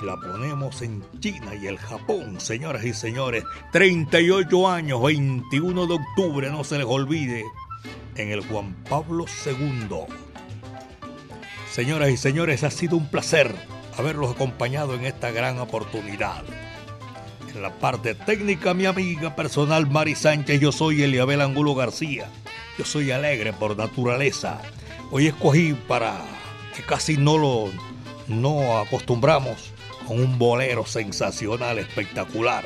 y 0.00 0.06
la 0.06 0.16
ponemos 0.16 0.80
en 0.80 1.04
China 1.18 1.54
y 1.54 1.66
el 1.66 1.76
Japón, 1.76 2.40
señoras 2.40 2.84
y 2.84 2.92
señores. 2.92 3.42
38 3.72 4.68
años, 4.68 5.02
21 5.02 5.86
de 5.86 5.94
octubre, 5.94 6.50
no 6.50 6.62
se 6.62 6.78
les 6.78 6.86
olvide, 6.86 7.44
en 8.14 8.30
el 8.30 8.46
Juan 8.46 8.76
Pablo 8.88 9.26
II. 9.44 10.04
Señoras 11.72 12.10
y 12.10 12.16
señores, 12.16 12.62
ha 12.62 12.70
sido 12.70 12.96
un 12.96 13.08
placer 13.08 13.52
haberlos 13.98 14.32
acompañado 14.32 14.94
en 14.94 15.04
esta 15.04 15.32
gran 15.32 15.58
oportunidad. 15.58 16.44
En 17.52 17.60
la 17.60 17.72
parte 17.72 18.14
técnica, 18.14 18.72
mi 18.72 18.86
amiga 18.86 19.34
personal 19.34 19.90
Mari 19.90 20.14
Sánchez, 20.14 20.60
yo 20.60 20.70
soy 20.70 21.02
Eliabel 21.02 21.40
Angulo 21.40 21.74
García. 21.74 22.30
Yo 22.78 22.84
soy 22.84 23.10
alegre 23.10 23.52
por 23.52 23.76
naturaleza. 23.76 24.60
Hoy 25.10 25.28
escogí 25.28 25.74
para 25.86 26.20
que 26.74 26.82
casi 26.82 27.16
no 27.16 27.38
lo 27.38 27.70
no 28.28 28.78
acostumbramos 28.78 29.72
con 30.06 30.20
un 30.20 30.38
bolero 30.38 30.86
sensacional, 30.86 31.78
espectacular, 31.78 32.64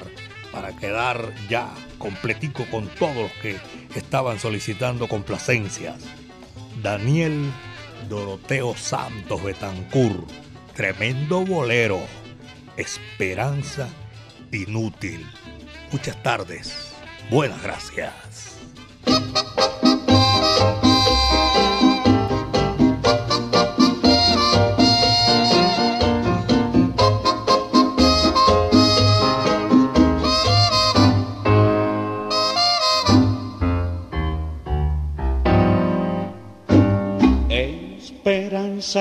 para 0.53 0.77
quedar 0.77 1.33
ya 1.49 1.73
completico 1.99 2.65
con 2.71 2.89
todos 2.89 3.17
los 3.17 3.33
que 3.43 3.57
estaban 3.95 4.39
solicitando 4.39 5.09
complacencias. 5.09 6.03
Daniel 6.83 7.53
Doroteo 8.09 8.77
Santos 8.77 9.43
Betancur, 9.43 10.25
tremendo 10.75 11.45
bolero, 11.45 12.01
esperanza 12.77 13.89
inútil. 14.53 15.27
Muchas 15.93 16.23
tardes, 16.23 16.93
buenas 17.31 17.63
gracias. 17.63 18.28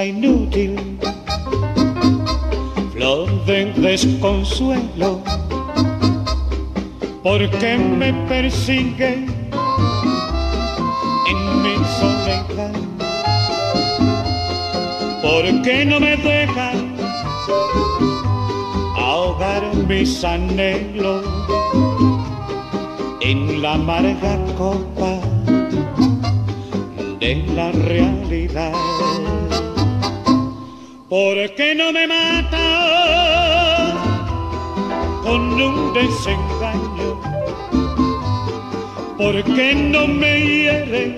Inútil, 0.06 1.00
flor 2.94 3.46
de 3.46 3.66
desconsuelo, 3.74 5.22
porque 7.24 7.78
me 7.78 8.14
persigue 8.28 9.26
en 11.32 11.40
mi 11.64 11.76
soledad, 12.00 12.74
porque 15.22 15.86
no 15.86 16.00
me 16.00 16.16
deja 16.18 16.72
ahogar 18.96 19.64
mis 19.88 20.24
anhelos 20.24 21.26
en 23.22 23.62
la 23.62 23.74
amarga 23.74 24.38
copa 24.58 25.20
de 27.20 27.36
la 27.56 27.72
realidad. 27.72 28.74
¿Por 31.10 31.56
qué 31.56 31.74
no 31.74 31.94
me 31.94 32.06
mata 32.06 32.58
con 35.24 35.54
un 35.54 35.94
desengaño? 35.94 37.22
¿Por 39.18 39.42
qué 39.56 39.74
no 39.74 40.06
me 40.06 40.38
hiere 40.42 41.18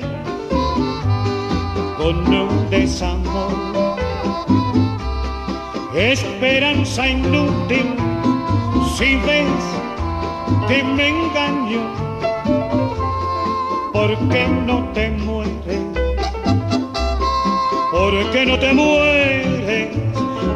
con 1.98 2.18
un 2.32 2.70
desamor? 2.70 3.98
Esperanza 5.96 7.08
inútil, 7.08 7.96
si 8.96 9.16
ves 9.16 9.64
que 10.68 10.84
me 10.84 11.08
engaño, 11.08 11.82
¿por 13.92 14.16
qué 14.30 14.48
no 14.68 14.88
te 14.94 15.10
mueres? 15.10 15.82
¿Por 17.92 18.32
qué 18.32 18.46
no 18.46 18.60
te 18.60 18.72
mueres 18.72 19.59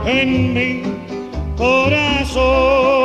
en 0.05 0.53
mi 0.53 0.83
corazón? 1.57 3.03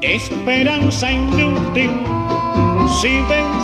Esperanza 0.00 1.10
inútil, 1.10 1.90
si 3.00 3.08
ves 3.28 3.62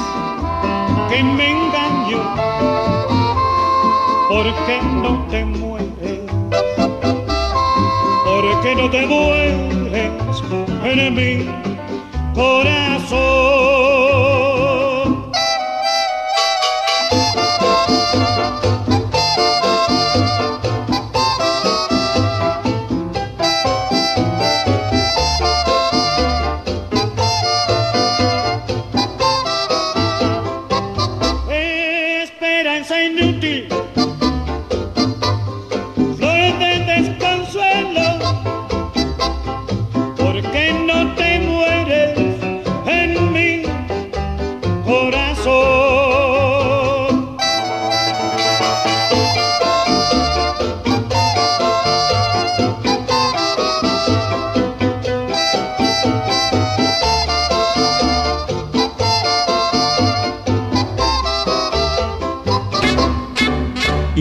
que 1.10 1.22
me 1.22 1.50
engaño, 1.50 2.77
¿por 4.28 4.44
qué 4.66 4.80
no 5.02 5.26
te 5.30 5.44
mueres? 5.44 6.20
¿Por 8.24 8.60
qué 8.62 8.74
no 8.74 8.90
te 8.90 9.06
mueres 9.06 10.12
en 10.84 11.14
mi 11.14 11.46
corazón? 12.34 13.67